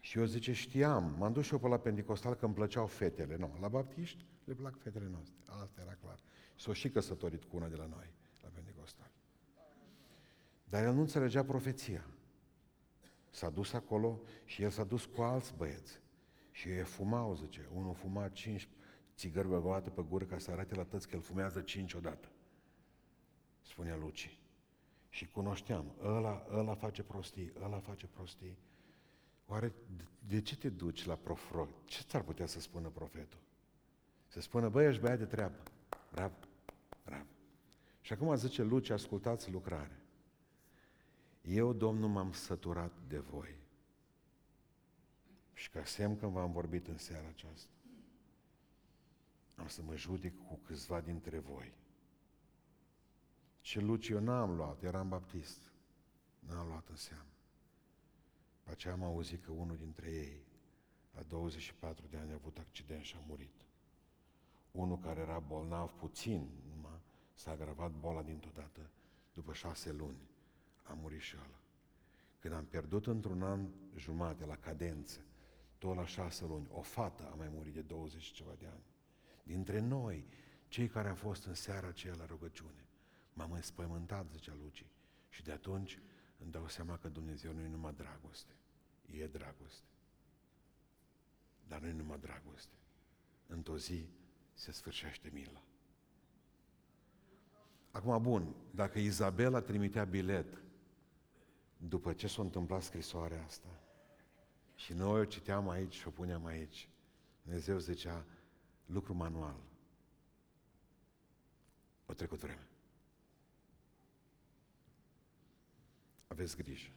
și 0.00 0.18
eu 0.18 0.24
zice, 0.24 0.52
știam, 0.52 1.14
m-am 1.18 1.32
dus 1.32 1.44
și 1.44 1.52
eu 1.52 1.58
pe 1.58 1.68
la 1.68 1.78
Pentecostal 1.78 2.34
că 2.34 2.44
îmi 2.44 2.54
plăceau 2.54 2.86
fetele. 2.86 3.36
Nu, 3.36 3.56
la 3.60 3.68
baptiști 3.68 4.26
le 4.44 4.54
plac 4.54 4.78
fetele 4.78 5.08
noastre. 5.10 5.36
Asta 5.62 5.80
era 5.80 5.94
clar. 5.94 6.20
S-o 6.56 6.72
și 6.72 6.90
căsătorit 6.90 7.44
cu 7.44 7.56
una 7.56 7.68
de 7.68 7.76
la 7.76 7.86
noi, 7.86 8.12
la 8.42 8.48
Pentecostal. 8.54 9.10
Dar 10.64 10.84
el 10.84 10.92
nu 10.92 11.00
înțelegea 11.00 11.44
profeția. 11.44 12.06
S-a 13.30 13.50
dus 13.50 13.72
acolo 13.72 14.20
și 14.44 14.62
el 14.62 14.70
s-a 14.70 14.84
dus 14.84 15.04
cu 15.04 15.22
alți 15.22 15.54
băieți. 15.56 16.00
Și 16.50 16.68
ei 16.68 16.82
fumau, 16.82 17.34
zice. 17.34 17.68
Unul 17.74 17.94
fuma 17.94 18.28
cinci 18.28 18.68
țigări 19.16 19.48
băgate 19.48 19.90
pe 19.90 20.02
gură 20.02 20.24
ca 20.24 20.38
să 20.38 20.50
arate 20.50 20.74
la 20.74 20.84
tăți 20.84 21.08
că 21.08 21.16
el 21.16 21.22
fumează 21.22 21.60
cinci 21.60 21.94
odată. 21.94 22.28
Spunea 23.62 23.96
Luci. 23.96 24.38
Și 25.08 25.26
cunoșteam, 25.26 25.94
ăla, 26.02 26.46
ăla 26.52 26.74
face 26.74 27.02
prostii, 27.02 27.52
ăla 27.62 27.78
face 27.78 28.06
prostii. 28.06 28.58
Oare 29.46 29.72
de 30.28 30.40
ce 30.40 30.56
te 30.56 30.68
duci 30.68 31.04
la 31.04 31.14
profro? 31.14 31.68
Ce 31.84 32.02
ți-ar 32.02 32.22
putea 32.22 32.46
să 32.46 32.60
spună 32.60 32.88
profetul? 32.88 33.38
Să 34.26 34.40
spună, 34.40 34.68
băi, 34.68 34.86
ești 34.86 35.00
băiat 35.00 35.18
de 35.18 35.24
treabă. 35.24 35.62
Bravo, 36.12 36.34
bravo. 37.04 37.26
Și 38.00 38.12
acum 38.12 38.34
zice 38.34 38.62
Luci, 38.62 38.90
ascultați 38.90 39.50
lucrare. 39.50 40.00
Eu, 41.42 41.72
Domnul, 41.72 42.08
m-am 42.08 42.32
săturat 42.32 42.92
de 43.08 43.18
voi. 43.18 43.59
Și 45.60 45.70
ca 45.70 45.84
semn 45.84 46.16
când 46.16 46.32
v-am 46.32 46.52
vorbit 46.52 46.86
în 46.86 46.98
seara 46.98 47.28
aceasta, 47.28 47.70
am 49.54 49.68
să 49.68 49.82
mă 49.82 49.96
judec 49.96 50.32
cu 50.46 50.54
câțiva 50.64 51.00
dintre 51.00 51.38
voi. 51.38 51.74
Ce 53.60 53.80
Luci 53.80 54.08
eu 54.08 54.20
n-am 54.20 54.56
luat, 54.56 54.82
eram 54.82 55.08
baptist. 55.08 55.72
N-am 56.38 56.66
luat 56.66 56.88
în 56.88 56.96
seamă. 56.96 57.32
Pe 58.62 58.70
aceea 58.70 58.94
am 58.94 59.02
auzit 59.02 59.44
că 59.44 59.52
unul 59.52 59.76
dintre 59.76 60.10
ei, 60.10 60.44
la 61.14 61.22
24 61.22 62.06
de 62.10 62.16
ani, 62.16 62.30
a 62.30 62.34
avut 62.34 62.58
accident 62.58 63.02
și 63.02 63.16
a 63.16 63.24
murit. 63.26 63.64
Unul 64.70 64.98
care 64.98 65.20
era 65.20 65.38
bolnav 65.38 65.90
puțin, 65.90 66.48
numai 66.74 67.00
s-a 67.34 67.50
agravat 67.50 67.90
boala 67.90 68.22
dintr-o 68.22 68.50
dată, 68.54 68.90
după 69.34 69.52
șase 69.52 69.92
luni, 69.92 70.28
a 70.82 70.92
murit 70.92 71.20
și 71.20 71.36
ăla. 71.36 71.60
Când 72.38 72.54
am 72.54 72.64
pierdut 72.64 73.06
într-un 73.06 73.42
an 73.42 73.68
jumate 73.96 74.44
la 74.44 74.56
cadență, 74.56 75.20
tot 75.80 75.96
la 75.96 76.06
șase 76.06 76.44
luni, 76.44 76.66
o 76.70 76.80
fată 76.80 77.28
a 77.32 77.34
mai 77.34 77.48
murit 77.52 77.74
de 77.74 77.80
20 77.80 78.22
și 78.22 78.32
ceva 78.32 78.54
de 78.58 78.66
ani. 78.66 78.84
Dintre 79.42 79.80
noi, 79.80 80.26
cei 80.68 80.88
care 80.88 81.08
au 81.08 81.14
fost 81.14 81.44
în 81.44 81.54
seara 81.54 81.88
aceea 81.88 82.14
la 82.14 82.26
rugăciune, 82.26 82.86
m-am 83.32 83.52
înspăimântat, 83.52 84.26
zicea 84.30 84.54
Luci, 84.62 84.86
și 85.28 85.42
de 85.42 85.52
atunci 85.52 85.98
îmi 86.38 86.50
dau 86.50 86.68
seama 86.68 86.96
că 86.96 87.08
Dumnezeu 87.08 87.52
nu 87.52 87.60
e 87.60 87.68
numai 87.68 87.92
dragoste, 87.92 88.52
e 89.10 89.26
dragoste. 89.26 89.86
Dar 91.68 91.80
nu 91.80 91.86
e 91.86 91.92
numai 91.92 92.18
dragoste. 92.18 92.74
Într-o 93.46 93.76
zi 93.78 94.08
se 94.52 94.72
sfârșește 94.72 95.30
mila. 95.32 95.62
Acum, 97.90 98.22
bun, 98.22 98.54
dacă 98.70 98.98
Izabela 98.98 99.60
trimitea 99.60 100.04
bilet 100.04 100.62
după 101.76 102.12
ce 102.12 102.26
s-a 102.26 102.42
întâmplat 102.42 102.82
scrisoarea 102.82 103.44
asta 103.44 103.80
și 104.80 104.92
noi 104.92 105.20
o 105.20 105.24
citeam 105.24 105.68
aici 105.68 105.94
și 105.94 106.06
o 106.06 106.10
puneam 106.10 106.44
aici, 106.44 106.88
Dumnezeu 107.42 107.78
zicea, 107.78 108.24
lucru 108.86 109.14
manual. 109.14 109.60
O 112.06 112.12
trecut 112.12 112.38
vreme. 112.38 112.68
Aveți 116.26 116.56
grijă. 116.56 116.90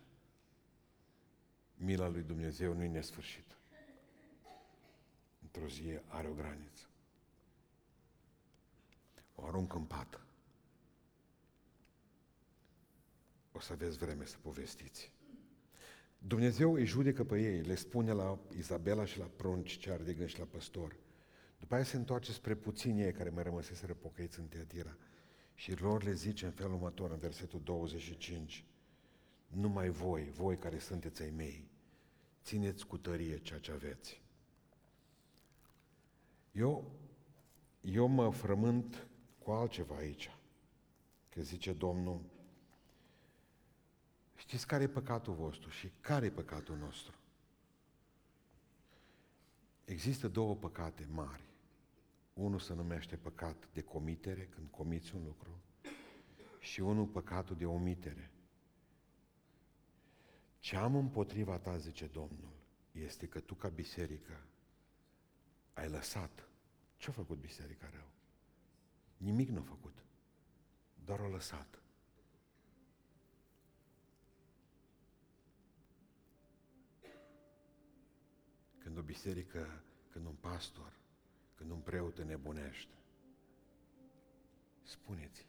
Mila 1.75 2.07
lui 2.07 2.21
Dumnezeu 2.21 2.73
nu 2.73 2.83
e 2.83 2.87
nesfârșită. 2.87 3.55
Într-o 5.41 5.67
zi 5.67 5.99
are 6.07 6.27
o 6.27 6.33
graniță. 6.33 6.87
O 9.35 9.45
arunc 9.45 9.73
în 9.73 9.85
pat. 9.85 10.21
O 13.51 13.59
să 13.59 13.73
aveți 13.73 13.97
vreme 13.97 14.25
să 14.25 14.37
povestiți. 14.41 15.12
Dumnezeu 16.27 16.73
îi 16.73 16.85
judecă 16.85 17.23
pe 17.23 17.41
ei, 17.41 17.61
le 17.61 17.75
spune 17.75 18.11
la 18.11 18.39
Izabela 18.57 19.05
și 19.05 19.19
la 19.19 19.29
prunci 19.35 19.77
ce 19.77 19.91
are 19.91 20.03
de 20.03 20.13
gând 20.13 20.29
și 20.29 20.39
la 20.39 20.45
păstor. 20.45 20.95
După 21.59 21.75
aia 21.75 21.83
se 21.83 21.95
întoarce 21.95 22.31
spre 22.31 22.55
puțini 22.55 23.01
ei 23.01 23.11
care 23.11 23.29
mai 23.29 23.43
rămăseseră 23.43 23.93
pocăiți 23.93 24.39
în 24.39 24.45
Teatira 24.45 24.97
și 25.55 25.79
lor 25.81 26.03
le 26.03 26.13
zice 26.13 26.45
în 26.45 26.51
felul 26.51 26.73
următor, 26.73 27.11
în 27.11 27.17
versetul 27.17 27.61
25, 27.63 28.65
numai 29.47 29.89
voi, 29.89 30.31
voi 30.31 30.57
care 30.57 30.77
sunteți 30.77 31.21
ai 31.21 31.29
mei, 31.29 31.67
țineți 32.43 32.85
cu 32.87 32.97
tărie 32.97 33.37
ceea 33.37 33.59
ce 33.59 33.71
aveți. 33.71 34.21
Eu, 36.51 36.91
eu 37.81 38.07
mă 38.07 38.31
frământ 38.31 39.07
cu 39.39 39.51
altceva 39.51 39.95
aici. 39.95 40.37
Că 41.29 41.41
zice 41.41 41.73
Domnul, 41.73 42.21
știți 44.45 44.67
care 44.67 44.83
e 44.83 44.87
păcatul 44.87 45.33
vostru 45.33 45.69
și 45.69 45.91
care 46.01 46.25
e 46.25 46.29
păcatul 46.31 46.77
nostru? 46.77 47.15
Există 49.85 50.27
două 50.27 50.55
păcate 50.55 51.07
mari. 51.11 51.43
Unul 52.33 52.59
se 52.59 52.73
numește 52.73 53.15
păcat 53.15 53.69
de 53.73 53.81
comitere, 53.81 54.47
când 54.47 54.67
comiți 54.69 55.15
un 55.15 55.23
lucru, 55.23 55.61
și 56.59 56.81
unul 56.81 57.05
păcatul 57.05 57.55
de 57.55 57.65
omitere. 57.65 58.31
Ce 60.59 60.75
am 60.75 60.95
împotriva 60.95 61.57
ta, 61.57 61.77
zice 61.77 62.05
Domnul, 62.05 62.53
este 62.91 63.27
că 63.27 63.39
tu 63.39 63.53
ca 63.53 63.67
biserică 63.67 64.45
ai 65.73 65.89
lăsat. 65.89 66.47
Ce-a 66.97 67.13
făcut 67.13 67.37
biserica 67.37 67.89
rău? 67.93 68.07
Nimic 69.17 69.49
nu 69.49 69.59
a 69.59 69.63
făcut. 69.63 69.97
Doar 71.05 71.19
o 71.19 71.27
lăsat. 71.27 71.82
biserică 79.05 79.83
când 80.09 80.25
un 80.25 80.35
pastor, 80.35 80.93
când 81.55 81.71
un 81.71 81.79
preot 81.79 82.15
te 82.15 82.23
nebunește. 82.23 82.93
Spuneți. 84.83 85.47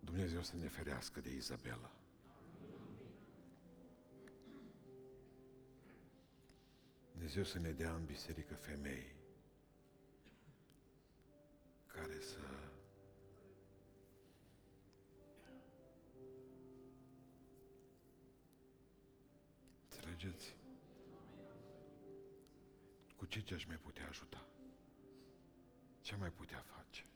Dumnezeu 0.00 0.42
să 0.42 0.56
ne 0.56 0.68
ferească 0.68 1.20
de 1.20 1.34
Izabela. 1.34 1.90
Dumnezeu 7.12 7.44
să 7.44 7.58
ne 7.58 7.70
dea 7.70 7.94
în 7.94 8.04
biserică 8.04 8.54
femei 8.54 9.14
care 12.06 12.20
să 12.20 12.38
Înțelegeți? 19.88 20.56
Cu 23.16 23.26
ce 23.26 23.40
ce 23.40 23.54
aș 23.54 23.64
mai 23.64 23.76
putea 23.76 24.06
ajuta? 24.08 24.46
Ce 26.00 26.16
mai 26.16 26.30
putea 26.30 26.58
face? 26.58 27.06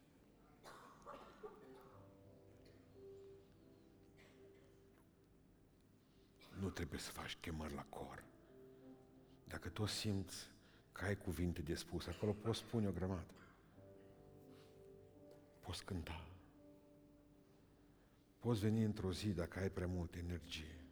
Nu 6.58 6.70
trebuie 6.70 7.00
să 7.00 7.10
faci 7.10 7.36
chemări 7.36 7.74
la 7.74 7.84
cor. 7.84 8.24
Dacă 9.44 9.68
tu 9.68 9.86
simți 9.86 10.50
că 10.92 11.04
ai 11.04 11.16
cuvinte 11.16 11.62
de 11.62 11.74
spus, 11.74 12.06
acolo 12.06 12.32
poți 12.32 12.58
spune 12.58 12.88
o 12.88 12.92
grămadă. 12.92 13.34
Poți 15.60 15.84
cânta. 15.84 16.24
Poți 18.38 18.60
veni 18.60 18.84
într-o 18.84 19.12
zi 19.12 19.28
dacă 19.28 19.58
ai 19.58 19.70
prea 19.70 19.86
multă 19.86 20.18
energie. 20.18 20.84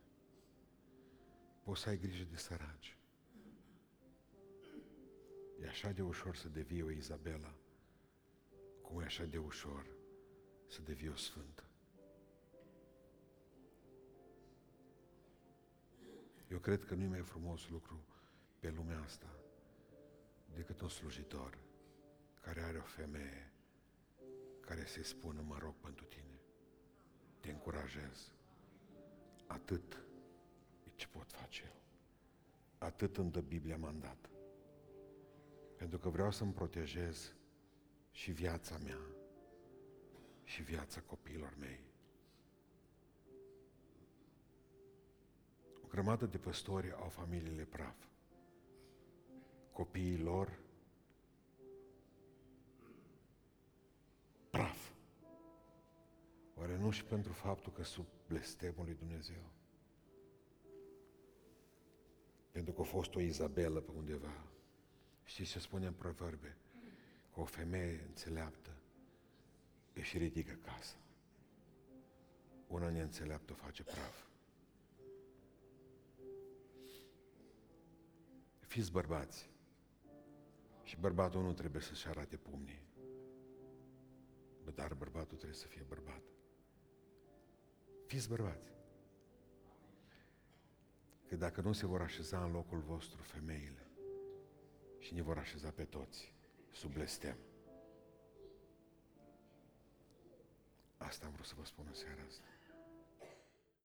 Poți 1.62 1.80
să 1.80 1.88
ai 1.88 1.98
grijă 1.98 2.24
de 2.30 2.36
săraci. 2.36 2.96
E 5.60 5.68
așa 5.68 5.90
de 5.90 6.02
ușor 6.02 6.36
să 6.36 6.48
devii 6.48 6.82
o 6.82 6.90
Izabela, 6.90 7.54
cum 8.82 9.00
e 9.00 9.04
așa 9.04 9.24
de 9.24 9.38
ușor 9.38 9.86
să 10.66 10.82
devii 10.82 11.08
o 11.08 11.16
sfântă. 11.16 11.62
Eu 16.50 16.58
cred 16.58 16.84
că 16.84 16.94
nu 16.94 17.02
e 17.02 17.08
mai 17.08 17.22
frumos 17.22 17.68
lucru 17.68 18.04
pe 18.58 18.70
lumea 18.70 19.00
asta 19.00 19.30
decât 20.54 20.80
un 20.80 20.88
slujitor 20.88 21.58
care 22.40 22.60
are 22.60 22.78
o 22.78 22.82
femeie 22.82 23.52
care 24.68 24.84
să-i 24.84 25.04
spună, 25.04 25.40
mă 25.46 25.58
rog 25.58 25.74
pentru 25.74 26.04
tine, 26.04 26.40
te 27.40 27.50
încurajez. 27.50 28.32
Atât 29.46 30.04
e 30.86 30.90
ce 30.94 31.06
pot 31.06 31.32
face 31.32 31.62
eu. 31.66 31.80
Atât 32.78 33.16
îmi 33.16 33.30
dă 33.30 33.40
Biblia 33.40 33.76
mandat. 33.76 34.30
Pentru 35.76 35.98
că 35.98 36.08
vreau 36.08 36.30
să-mi 36.30 36.52
protejez 36.52 37.34
și 38.10 38.30
viața 38.30 38.78
mea 38.78 39.00
și 40.44 40.62
viața 40.62 41.00
copiilor 41.00 41.54
mei. 41.58 41.80
O 45.82 45.86
grămadă 45.88 46.26
de 46.26 46.38
păstori 46.38 46.92
au 46.92 47.08
familiile 47.08 47.64
praf. 47.64 47.96
Copiii 49.72 50.18
lor 50.18 50.58
Oare 56.58 56.76
nu 56.76 56.90
și 56.90 57.04
pentru 57.04 57.32
faptul 57.32 57.72
că 57.72 57.82
sub 57.82 58.06
blestemul 58.26 58.84
lui 58.84 58.94
Dumnezeu? 58.94 59.42
Pentru 62.50 62.72
că 62.72 62.80
a 62.80 62.84
fost 62.84 63.14
o 63.14 63.20
Izabelă 63.20 63.80
pe 63.80 63.90
undeva. 63.96 64.44
Știți 65.24 65.50
ce 65.50 65.58
spune 65.58 65.86
în 65.86 65.92
proverbe? 65.92 66.56
Că 67.34 67.40
o 67.40 67.44
femeie 67.44 68.04
înțeleaptă 68.06 68.70
își 69.92 70.18
ridică 70.18 70.52
casa. 70.52 70.96
Una 72.66 72.90
neînțeleaptă 72.90 73.52
o 73.52 73.54
face 73.54 73.82
praf. 73.82 74.26
Fiți 78.58 78.92
bărbați. 78.92 79.50
Și 80.82 80.96
bărbatul 80.96 81.42
nu 81.42 81.52
trebuie 81.52 81.82
să-și 81.82 82.08
arate 82.08 82.36
pumnii. 82.36 82.82
Dar 84.74 84.94
bărbatul 84.94 85.36
trebuie 85.36 85.58
să 85.58 85.66
fie 85.66 85.84
bărbat. 85.88 86.22
Fiți 88.08 88.28
bărbați. 88.28 88.72
Că 91.26 91.36
dacă 91.36 91.60
nu 91.60 91.72
se 91.72 91.86
vor 91.86 92.00
așeza 92.00 92.44
în 92.44 92.52
locul 92.52 92.78
vostru 92.78 93.22
femeile 93.22 93.86
și 94.98 95.14
ne 95.14 95.22
vor 95.22 95.38
așeza 95.38 95.70
pe 95.70 95.84
toți 95.84 96.34
sub 96.72 96.92
blestem. 96.92 97.36
Asta 100.96 101.26
am 101.26 101.32
vrut 101.32 101.46
să 101.46 101.54
vă 101.56 101.64
spun 101.64 101.84
în 101.88 101.94
seara 101.94 102.22
asta. 102.26 102.57